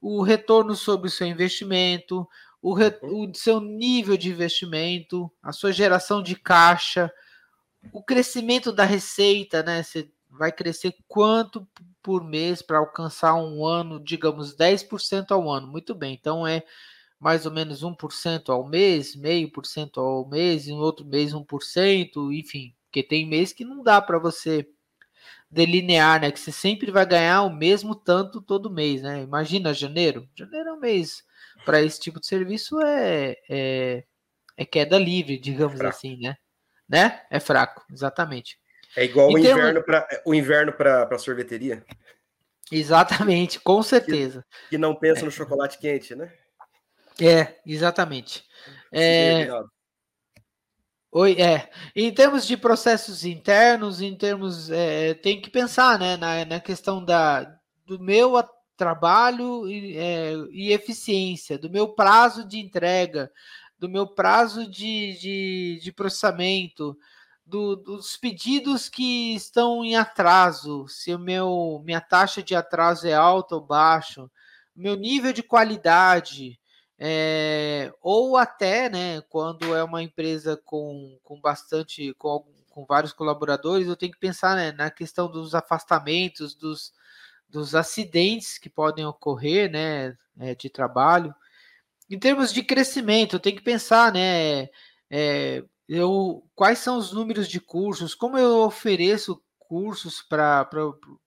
o 0.00 0.22
retorno 0.22 0.74
sobre 0.74 1.08
o 1.08 1.10
seu 1.10 1.26
investimento, 1.26 2.26
o, 2.62 2.72
re, 2.72 2.96
uhum. 3.02 3.30
o 3.30 3.34
seu 3.34 3.60
nível 3.60 4.16
de 4.16 4.30
investimento, 4.30 5.30
a 5.42 5.52
sua 5.52 5.72
geração 5.72 6.22
de 6.22 6.36
caixa, 6.36 7.12
o 7.92 8.02
crescimento 8.02 8.72
da 8.72 8.84
receita, 8.84 9.62
né? 9.62 9.82
Você 9.82 10.10
vai 10.38 10.52
crescer 10.52 10.94
quanto 11.06 11.66
por 12.02 12.24
mês 12.24 12.62
para 12.62 12.78
alcançar 12.78 13.34
um 13.34 13.66
ano, 13.66 14.00
digamos, 14.02 14.56
10% 14.56 15.32
ao 15.32 15.50
ano. 15.50 15.66
Muito 15.66 15.94
bem, 15.94 16.14
então 16.14 16.46
é 16.46 16.62
mais 17.20 17.44
ou 17.46 17.52
menos 17.52 17.82
1% 17.82 18.50
ao 18.50 18.66
mês, 18.66 19.16
meio 19.16 19.50
por 19.50 19.66
cento 19.66 20.00
ao 20.00 20.28
mês, 20.28 20.68
e 20.68 20.70
no 20.70 20.78
outro 20.78 21.04
mês 21.04 21.34
1%, 21.34 22.32
enfim, 22.32 22.74
porque 22.84 23.02
tem 23.02 23.26
mês 23.26 23.52
que 23.52 23.64
não 23.64 23.82
dá 23.82 24.00
para 24.00 24.18
você 24.18 24.68
delinear, 25.50 26.20
né? 26.20 26.30
Que 26.30 26.38
você 26.38 26.52
sempre 26.52 26.90
vai 26.90 27.06
ganhar 27.06 27.42
o 27.42 27.50
mesmo 27.50 27.94
tanto 27.94 28.40
todo 28.40 28.70
mês, 28.70 29.02
né? 29.02 29.22
Imagina 29.22 29.74
janeiro. 29.74 30.28
Janeiro 30.36 30.70
é 30.70 30.72
um 30.72 30.80
mês 30.80 31.24
para 31.64 31.82
esse 31.82 32.00
tipo 32.00 32.20
de 32.20 32.26
serviço 32.26 32.80
é, 32.80 33.36
é, 33.48 34.04
é 34.56 34.64
queda 34.64 34.98
livre, 34.98 35.38
digamos 35.38 35.80
é 35.80 35.86
assim, 35.86 36.18
né? 36.18 36.36
Né? 36.88 37.20
É 37.30 37.40
fraco, 37.40 37.84
exatamente. 37.90 38.58
É 38.96 39.04
igual 39.04 39.28
o 39.28 39.38
inverno 39.38 39.82
para 39.82 40.22
o 40.24 40.34
inverno 40.34 40.72
para 40.72 41.18
sorveteria. 41.18 41.84
Exatamente, 42.70 43.60
com 43.60 43.82
certeza. 43.82 44.44
Que, 44.64 44.70
que 44.70 44.78
não 44.78 44.94
pensa 44.94 45.22
é. 45.22 45.24
no 45.24 45.30
chocolate 45.30 45.78
quente, 45.78 46.14
né? 46.14 46.32
É, 47.20 47.56
exatamente. 47.66 48.44
É... 48.92 49.48
Oi, 51.10 51.40
é. 51.40 51.70
Em 51.96 52.12
termos 52.12 52.46
de 52.46 52.56
processos 52.56 53.24
internos, 53.24 54.00
em 54.00 54.14
termos. 54.14 54.70
É, 54.70 55.14
tem 55.14 55.40
que 55.40 55.50
pensar 55.50 55.98
né, 55.98 56.16
na, 56.16 56.44
na 56.44 56.60
questão 56.60 57.02
da, 57.02 57.58
do 57.86 57.98
meu 57.98 58.34
trabalho 58.76 59.68
e, 59.68 59.96
é, 59.96 60.32
e 60.50 60.72
eficiência, 60.72 61.58
do 61.58 61.70
meu 61.70 61.88
prazo 61.88 62.46
de 62.46 62.58
entrega, 62.58 63.32
do 63.78 63.88
meu 63.88 64.06
prazo 64.06 64.70
de, 64.70 65.18
de, 65.18 65.80
de 65.82 65.92
processamento, 65.92 66.96
do, 67.48 67.74
dos 67.76 68.16
pedidos 68.16 68.90
que 68.90 69.34
estão 69.34 69.82
em 69.82 69.96
atraso, 69.96 70.86
se 70.86 71.14
o 71.14 71.18
meu 71.18 71.82
minha 71.84 72.00
taxa 72.00 72.42
de 72.42 72.54
atraso 72.54 73.06
é 73.08 73.14
alta 73.14 73.54
ou 73.54 73.60
baixo, 73.60 74.30
meu 74.76 74.94
nível 74.94 75.32
de 75.32 75.42
qualidade, 75.42 76.60
é, 76.98 77.92
ou 78.02 78.36
até, 78.36 78.90
né, 78.90 79.22
quando 79.30 79.74
é 79.74 79.82
uma 79.82 80.02
empresa 80.02 80.60
com, 80.62 81.18
com 81.24 81.40
bastante, 81.40 82.12
com, 82.18 82.44
com 82.68 82.84
vários 82.84 83.14
colaboradores, 83.14 83.88
eu 83.88 83.96
tenho 83.96 84.12
que 84.12 84.18
pensar 84.18 84.54
né, 84.54 84.72
na 84.72 84.90
questão 84.90 85.30
dos 85.30 85.54
afastamentos, 85.54 86.54
dos, 86.54 86.92
dos 87.48 87.74
acidentes 87.74 88.58
que 88.58 88.68
podem 88.68 89.06
ocorrer, 89.06 89.70
né, 89.70 90.16
é, 90.38 90.54
de 90.54 90.68
trabalho. 90.68 91.34
Em 92.10 92.18
termos 92.18 92.52
de 92.52 92.62
crescimento, 92.62 93.36
eu 93.36 93.40
tenho 93.40 93.56
que 93.56 93.62
pensar, 93.62 94.12
né, 94.12 94.68
é, 95.10 95.64
eu, 95.88 96.44
quais 96.54 96.78
são 96.78 96.98
os 96.98 97.12
números 97.12 97.48
de 97.48 97.60
cursos, 97.60 98.14
como 98.14 98.36
eu 98.36 98.58
ofereço 98.58 99.42
cursos 99.58 100.22
para 100.22 100.68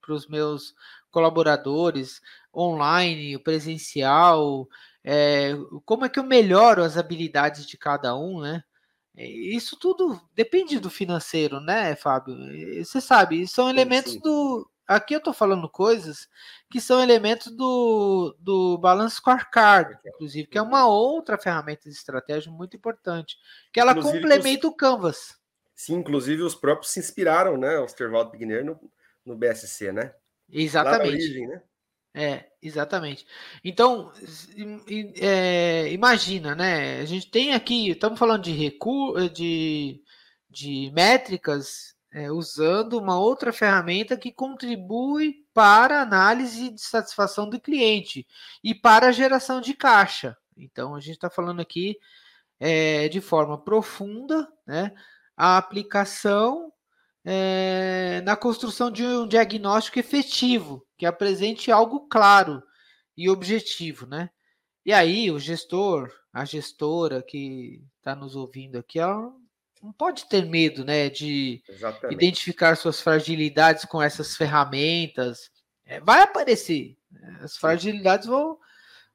os 0.10 0.28
meus 0.28 0.76
colaboradores, 1.10 2.22
online, 2.54 3.38
presencial, 3.40 4.68
é, 5.04 5.54
como 5.86 6.06
é 6.06 6.10
que 6.10 6.20
eu 6.20 6.24
melhoro 6.24 6.84
as 6.84 6.98
habilidades 6.98 7.66
de 7.66 7.78
cada 7.78 8.16
um, 8.16 8.40
né? 8.40 8.64
Isso 9.16 9.78
tudo 9.78 10.22
depende 10.34 10.80
do 10.80 10.90
financeiro, 10.90 11.60
né, 11.60 11.96
Fábio? 11.96 12.36
Você 12.84 13.02
sabe, 13.02 13.46
são 13.46 13.70
elementos 13.70 14.14
sim, 14.14 14.20
sim. 14.20 14.24
do. 14.24 14.71
Aqui 14.96 15.14
eu 15.14 15.20
estou 15.20 15.34
falando 15.34 15.70
coisas 15.70 16.28
que 16.70 16.82
são 16.82 17.02
elementos 17.02 17.50
do, 17.50 18.36
do 18.38 18.78
Balance 18.78 19.16
Scorecard, 19.16 19.98
inclusive, 20.06 20.48
que 20.48 20.58
é 20.58 20.62
uma 20.62 20.86
outra 20.86 21.38
ferramenta 21.38 21.90
de 21.90 21.96
estratégia 21.96 22.52
muito 22.52 22.76
importante, 22.76 23.38
que 23.72 23.80
ela 23.80 23.92
inclusive, 23.94 24.22
complementa 24.22 24.68
os... 24.68 24.74
o 24.74 24.76
Canvas. 24.76 25.40
Sim, 25.74 25.96
inclusive 25.96 26.42
os 26.42 26.56
próprios 26.56 26.92
se 26.92 27.00
inspiraram, 27.00 27.56
né, 27.56 27.80
o 27.80 27.88
Stervaldo 27.88 28.32
Pigner 28.32 28.66
no, 28.66 28.78
no 29.26 29.34
BSC, 29.34 29.94
né? 29.94 30.14
Exatamente. 30.52 31.08
Lá 31.08 31.14
origem, 31.14 31.48
né? 31.48 31.62
É, 32.14 32.46
exatamente. 32.62 33.26
Então, 33.64 34.12
é, 35.22 35.90
imagina, 35.94 36.54
né? 36.54 37.00
A 37.00 37.06
gente 37.06 37.32
tem 37.32 37.54
aqui, 37.54 37.92
estamos 37.92 38.20
falando 38.20 38.44
de 38.44 38.52
recurso, 38.52 39.30
de, 39.30 40.04
de 40.50 40.92
métricas 40.94 41.91
é, 42.12 42.32
usando 42.32 42.98
uma 42.98 43.18
outra 43.18 43.54
ferramenta 43.54 44.18
que 44.18 44.32
contribui 44.32 45.46
para 45.54 46.02
análise 46.02 46.70
de 46.70 46.82
satisfação 46.82 47.50
do 47.50 47.60
cliente 47.60 48.28
e 48.64 48.76
para 48.76 49.08
a 49.08 49.12
geração 49.12 49.62
de 49.62 49.74
caixa. 49.74 50.38
Então, 50.58 50.94
a 50.94 51.00
gente 51.00 51.16
está 51.16 51.30
falando 51.30 51.62
aqui 51.62 51.98
é, 52.60 53.08
de 53.10 53.22
forma 53.22 53.58
profunda, 53.58 54.48
né? 54.68 54.94
A 55.36 55.58
aplicação 55.58 56.72
é, 57.24 58.22
na 58.22 58.36
construção 58.36 58.92
de 58.92 59.04
um 59.06 59.28
diagnóstico 59.28 60.00
efetivo, 60.00 60.86
que 60.98 61.06
apresente 61.06 61.72
algo 61.72 62.08
claro 62.08 62.62
e 63.18 63.30
objetivo, 63.30 64.06
né? 64.06 64.30
E 64.86 64.92
aí 64.92 65.32
o 65.32 65.40
gestor, 65.40 66.12
a 66.34 66.44
gestora 66.44 67.22
que 67.24 67.84
está 67.98 68.16
nos 68.16 68.36
ouvindo 68.36 68.78
aqui, 68.78 69.00
ela 69.00 69.32
não 69.82 69.92
pode 69.92 70.26
ter 70.28 70.46
medo, 70.46 70.86
né, 70.86 71.10
de 71.10 71.62
Exatamente. 71.68 72.14
identificar 72.14 72.76
suas 72.76 73.02
fragilidades 73.02 73.86
com 73.86 74.02
essas 74.02 74.36
ferramentas. 74.36 75.50
É, 75.86 76.00
vai 76.00 76.22
aparecer, 76.22 76.96
né? 77.12 77.40
as 77.42 77.58
fragilidades 77.58 78.28
vão, 78.28 78.58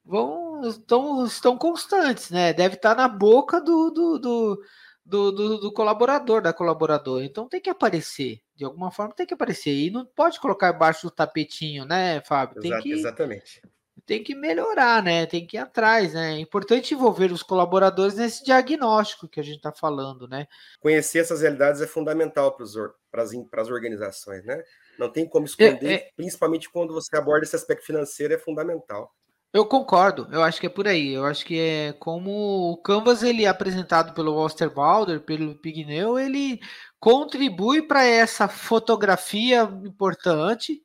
vão 0.04 0.62
estão, 0.68 1.24
estão 1.24 1.56
constantes, 1.56 2.30
né? 2.30 2.52
Deve 2.52 2.74
estar 2.76 2.94
na 2.94 3.08
boca 3.08 3.60
do, 3.60 3.90
do, 3.90 4.18
do 4.18 4.62
do, 5.06 5.30
do, 5.30 5.58
do, 5.58 5.72
colaborador, 5.72 6.42
da 6.42 6.52
colaboradora. 6.52 7.24
Então 7.24 7.48
tem 7.48 7.60
que 7.60 7.70
aparecer. 7.70 8.40
De 8.56 8.64
alguma 8.64 8.90
forma 8.90 9.14
tem 9.14 9.24
que 9.24 9.34
aparecer. 9.34 9.72
E 9.72 9.88
não 9.88 10.04
pode 10.04 10.40
colocar 10.40 10.74
embaixo 10.74 11.06
do 11.06 11.10
tapetinho, 11.12 11.84
né, 11.84 12.20
Fábio? 12.22 12.60
Tem 12.60 12.76
que, 12.80 12.90
exatamente. 12.90 13.62
Tem 14.06 14.22
que 14.22 14.36
melhorar, 14.36 15.02
né? 15.02 15.26
Tem 15.26 15.44
que 15.44 15.56
ir 15.56 15.60
atrás, 15.60 16.14
né? 16.14 16.36
É 16.36 16.38
importante 16.38 16.94
envolver 16.94 17.32
os 17.32 17.42
colaboradores 17.42 18.14
nesse 18.14 18.44
diagnóstico 18.44 19.28
que 19.28 19.40
a 19.40 19.42
gente 19.42 19.56
está 19.56 19.72
falando, 19.72 20.28
né? 20.28 20.46
Conhecer 20.78 21.18
essas 21.18 21.40
realidades 21.40 21.80
é 21.80 21.88
fundamental 21.88 22.56
para 22.56 23.22
as 23.22 23.68
organizações, 23.68 24.44
né? 24.44 24.62
Não 24.96 25.10
tem 25.10 25.28
como 25.28 25.44
esconder, 25.44 25.90
é, 25.90 25.94
é... 25.94 26.10
principalmente 26.16 26.70
quando 26.70 26.94
você 26.94 27.16
aborda 27.16 27.44
esse 27.44 27.56
aspecto 27.56 27.84
financeiro, 27.84 28.32
é 28.32 28.38
fundamental. 28.38 29.12
Eu 29.52 29.66
concordo, 29.66 30.28
eu 30.30 30.42
acho 30.42 30.60
que 30.60 30.66
é 30.66 30.70
por 30.70 30.86
aí. 30.86 31.14
Eu 31.14 31.24
acho 31.24 31.44
que 31.44 31.58
é 31.58 31.92
como 31.94 32.70
o 32.72 32.76
Canvas 32.76 33.22
ele 33.22 33.44
é 33.44 33.48
apresentado 33.48 34.14
pelo 34.14 34.36
Osterwalder, 34.36 35.20
pelo 35.20 35.54
Pigneu, 35.56 36.18
ele 36.18 36.60
contribui 37.00 37.82
para 37.82 38.04
essa 38.04 38.48
fotografia 38.48 39.62
importante 39.84 40.80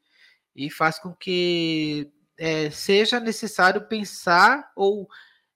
e 0.56 0.72
faz 0.72 0.98
com 0.98 1.14
que 1.14 2.12
é, 2.42 2.72
seja 2.72 3.20
necessário 3.20 3.82
pensar 3.88 4.72
ou 4.76 5.08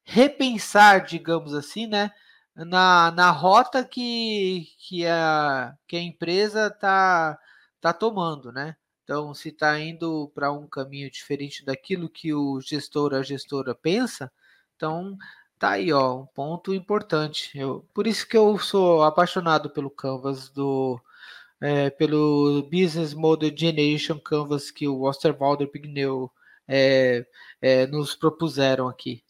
repensar, 0.03 1.03
digamos 1.03 1.55
assim, 1.55 1.87
né, 1.87 2.11
na, 2.55 3.09
na 3.11 3.31
rota 3.31 3.83
que, 3.83 4.67
que, 4.77 5.03
a, 5.07 5.75
que 5.87 5.97
a 5.97 6.01
empresa 6.01 6.67
está 6.67 7.39
tá 7.81 7.91
tomando, 7.91 8.51
né? 8.51 8.75
Então, 9.03 9.33
se 9.33 9.49
está 9.49 9.79
indo 9.79 10.31
para 10.35 10.51
um 10.51 10.67
caminho 10.67 11.09
diferente 11.09 11.65
daquilo 11.65 12.07
que 12.09 12.33
o 12.33 12.61
gestor, 12.61 13.15
a 13.15 13.23
gestora 13.23 13.73
pensa, 13.73 14.31
então 14.75 15.17
tá 15.57 15.71
aí, 15.71 15.91
ó, 15.91 16.21
um 16.21 16.25
ponto 16.27 16.71
importante. 16.73 17.57
Eu, 17.57 17.83
por 17.95 18.05
isso 18.05 18.27
que 18.27 18.37
eu 18.37 18.59
sou 18.59 19.03
apaixonado 19.03 19.71
pelo 19.71 19.89
Canvas 19.89 20.49
do 20.49 20.99
é, 21.61 21.89
pelo 21.89 22.63
Business 22.63 23.13
Model 23.13 23.51
Generation 23.55 24.19
Canvas 24.19 24.69
que 24.71 24.87
o 24.87 25.01
Osterwalder 25.03 25.67
Pigneu 25.67 26.31
é, 26.67 27.25
é, 27.61 27.87
nos 27.87 28.15
propuseram 28.15 28.87
aqui. 28.87 29.23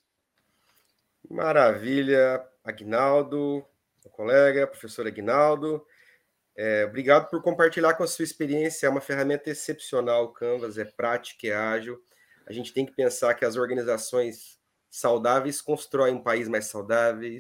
Maravilha, 1.30 2.46
Agnaldo, 2.64 3.66
colega, 4.12 4.68
professor 4.68 5.06
Agnaldo. 5.06 5.86
É, 6.56 6.86
obrigado 6.86 7.30
por 7.30 7.42
compartilhar 7.42 7.94
com 7.96 8.04
a 8.04 8.08
sua 8.08 8.24
experiência. 8.24 8.88
É 8.88 8.90
uma 8.90 9.02
ferramenta 9.02 9.50
excepcional. 9.50 10.26
O 10.26 10.34
Canvas 10.34 10.78
é 10.78 10.86
prática, 10.86 11.48
é 11.48 11.54
ágil. 11.54 12.02
A 12.48 12.54
gente 12.54 12.74
tem 12.74 12.86
que 12.86 12.94
pensar 12.94 13.34
que 13.34 13.44
as 13.44 13.58
organizações 13.58 14.60
saudáveis 14.90 15.62
constroem 15.62 16.16
um 16.16 16.24
país 16.24 16.48
mais 16.48 16.68
saudável, 16.68 17.38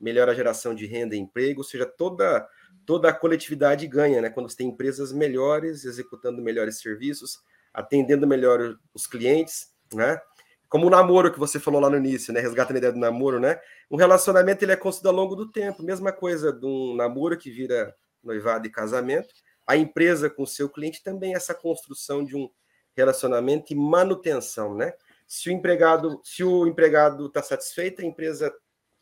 melhora 0.00 0.32
a 0.32 0.34
geração 0.34 0.74
de 0.74 0.86
renda 0.86 1.14
e 1.14 1.18
emprego, 1.18 1.60
ou 1.60 1.64
seja, 1.64 1.84
toda, 1.84 2.48
toda 2.86 3.10
a 3.10 3.12
coletividade 3.12 3.86
ganha, 3.86 4.22
né? 4.22 4.30
Quando 4.30 4.48
você 4.48 4.56
tem 4.56 4.68
empresas 4.68 5.12
melhores, 5.12 5.84
executando 5.84 6.40
melhores 6.40 6.80
serviços, 6.80 7.40
atendendo 7.76 8.26
melhor 8.26 8.78
os 8.94 9.06
clientes, 9.06 9.68
né? 9.92 10.18
Como 10.66 10.86
o 10.86 10.90
namoro 10.90 11.30
que 11.30 11.38
você 11.38 11.60
falou 11.60 11.80
lá 11.80 11.90
no 11.90 11.98
início, 11.98 12.32
né? 12.32 12.40
Resgatando 12.40 12.76
a 12.76 12.78
ideia 12.78 12.92
do 12.92 12.98
namoro, 12.98 13.38
né? 13.38 13.60
Um 13.90 13.96
relacionamento 13.96 14.64
ele 14.64 14.72
é 14.72 14.76
construído 14.76 15.08
ao 15.08 15.22
longo 15.22 15.36
do 15.36 15.52
tempo. 15.52 15.82
Mesma 15.82 16.10
coisa 16.10 16.52
de 16.52 16.64
um 16.64 16.96
namoro 16.96 17.36
que 17.36 17.50
vira 17.50 17.94
noivado 18.24 18.66
e 18.66 18.70
casamento, 18.70 19.28
a 19.66 19.76
empresa 19.76 20.30
com 20.30 20.42
o 20.42 20.46
seu 20.46 20.70
cliente 20.70 21.02
também 21.02 21.34
é 21.34 21.36
essa 21.36 21.54
construção 21.54 22.24
de 22.24 22.34
um 22.34 22.48
relacionamento 22.96 23.72
e 23.72 23.76
manutenção, 23.76 24.74
né? 24.74 24.94
Se 25.26 25.50
o 25.50 25.52
empregado, 25.52 26.20
se 26.24 26.42
o 26.42 26.66
empregado 26.66 27.26
está 27.26 27.42
satisfeito, 27.42 28.00
a 28.00 28.04
empresa 28.04 28.52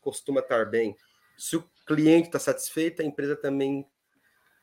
costuma 0.01 0.41
estar 0.41 0.65
bem. 0.65 0.95
Se 1.37 1.55
o 1.55 1.63
cliente 1.87 2.27
está 2.27 2.39
satisfeito, 2.39 3.01
a 3.01 3.05
empresa 3.05 3.35
também 3.35 3.87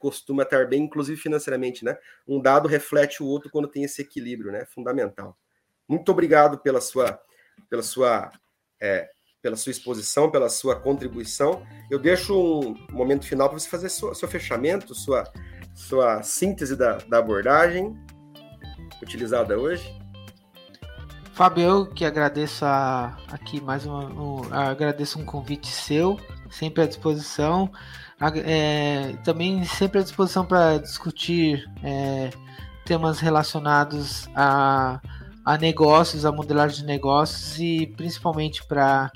costuma 0.02 0.42
estar 0.42 0.66
bem, 0.66 0.82
inclusive 0.82 1.18
financeiramente, 1.18 1.84
né? 1.84 1.96
Um 2.26 2.42
dado 2.42 2.66
reflete 2.66 3.22
o 3.22 3.26
outro 3.26 3.48
quando 3.48 3.68
tem 3.68 3.84
esse 3.84 4.02
equilíbrio, 4.02 4.50
né? 4.50 4.64
Fundamental. 4.64 5.38
Muito 5.88 6.10
obrigado 6.10 6.58
pela 6.58 6.80
sua, 6.80 7.20
pela 7.70 7.82
sua 7.82 8.32
é, 8.80 9.08
pela 9.40 9.56
sua 9.56 9.70
exposição, 9.70 10.30
pela 10.30 10.48
sua 10.48 10.74
contribuição. 10.76 11.64
Eu 11.90 11.98
deixo 11.98 12.34
um 12.36 12.76
momento 12.90 13.26
final 13.26 13.48
para 13.48 13.58
você 13.58 13.68
fazer 13.68 13.88
seu, 13.88 14.14
seu 14.14 14.28
fechamento, 14.28 14.94
sua, 14.94 15.24
sua 15.74 16.22
síntese 16.22 16.76
da, 16.76 16.98
da 16.98 17.18
abordagem 17.18 17.96
utilizada 19.00 19.58
hoje. 19.58 19.84
Fábio, 21.32 21.64
eu 21.64 21.86
que 21.86 22.04
agradeço 22.04 22.64
a, 22.64 23.16
aqui 23.28 23.60
mais 23.60 23.86
uma, 23.86 24.04
um, 24.04 24.54
agradeço 24.54 25.18
um 25.18 25.24
convite 25.24 25.68
seu, 25.68 26.18
sempre 26.52 26.84
à 26.84 26.86
disposição. 26.86 27.70
É, 28.44 29.14
também 29.24 29.64
sempre 29.64 29.98
à 29.98 30.02
disposição 30.02 30.44
para 30.44 30.78
discutir 30.78 31.68
é, 31.82 32.30
temas 32.84 33.18
relacionados 33.18 34.28
a, 34.36 35.00
a 35.44 35.58
negócios, 35.58 36.24
a 36.24 36.30
modelagem 36.30 36.78
de 36.78 36.84
negócios 36.84 37.58
e 37.58 37.86
principalmente 37.96 38.64
para 38.64 39.10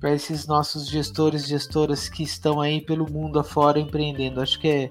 para 0.00 0.12
esses 0.12 0.46
nossos 0.46 0.88
gestores 0.88 1.44
e 1.44 1.48
gestoras 1.48 2.08
que 2.08 2.22
estão 2.22 2.60
aí 2.60 2.80
pelo 2.80 3.10
mundo 3.10 3.38
afora 3.38 3.80
empreendendo. 3.80 4.40
Acho 4.40 4.58
que 4.60 4.68
é 4.68 4.90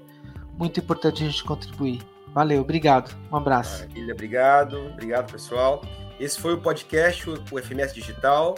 muito 0.58 0.80
importante 0.80 1.22
a 1.22 1.26
gente 1.26 1.42
contribuir. 1.44 2.02
Valeu, 2.34 2.60
obrigado. 2.60 3.16
Um 3.32 3.36
abraço. 3.36 3.80
Maravilha, 3.80 4.12
obrigado. 4.12 4.86
Obrigado, 4.88 5.32
pessoal. 5.32 5.82
Esse 6.20 6.38
foi 6.38 6.54
o 6.54 6.60
podcast, 6.60 7.28
o 7.30 7.58
FMS 7.58 7.94
Digital. 7.94 8.56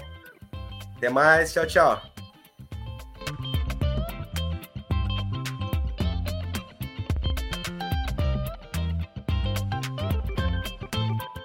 Até 0.96 1.08
mais. 1.08 1.52
Tchau, 1.52 1.66
tchau. 1.66 2.19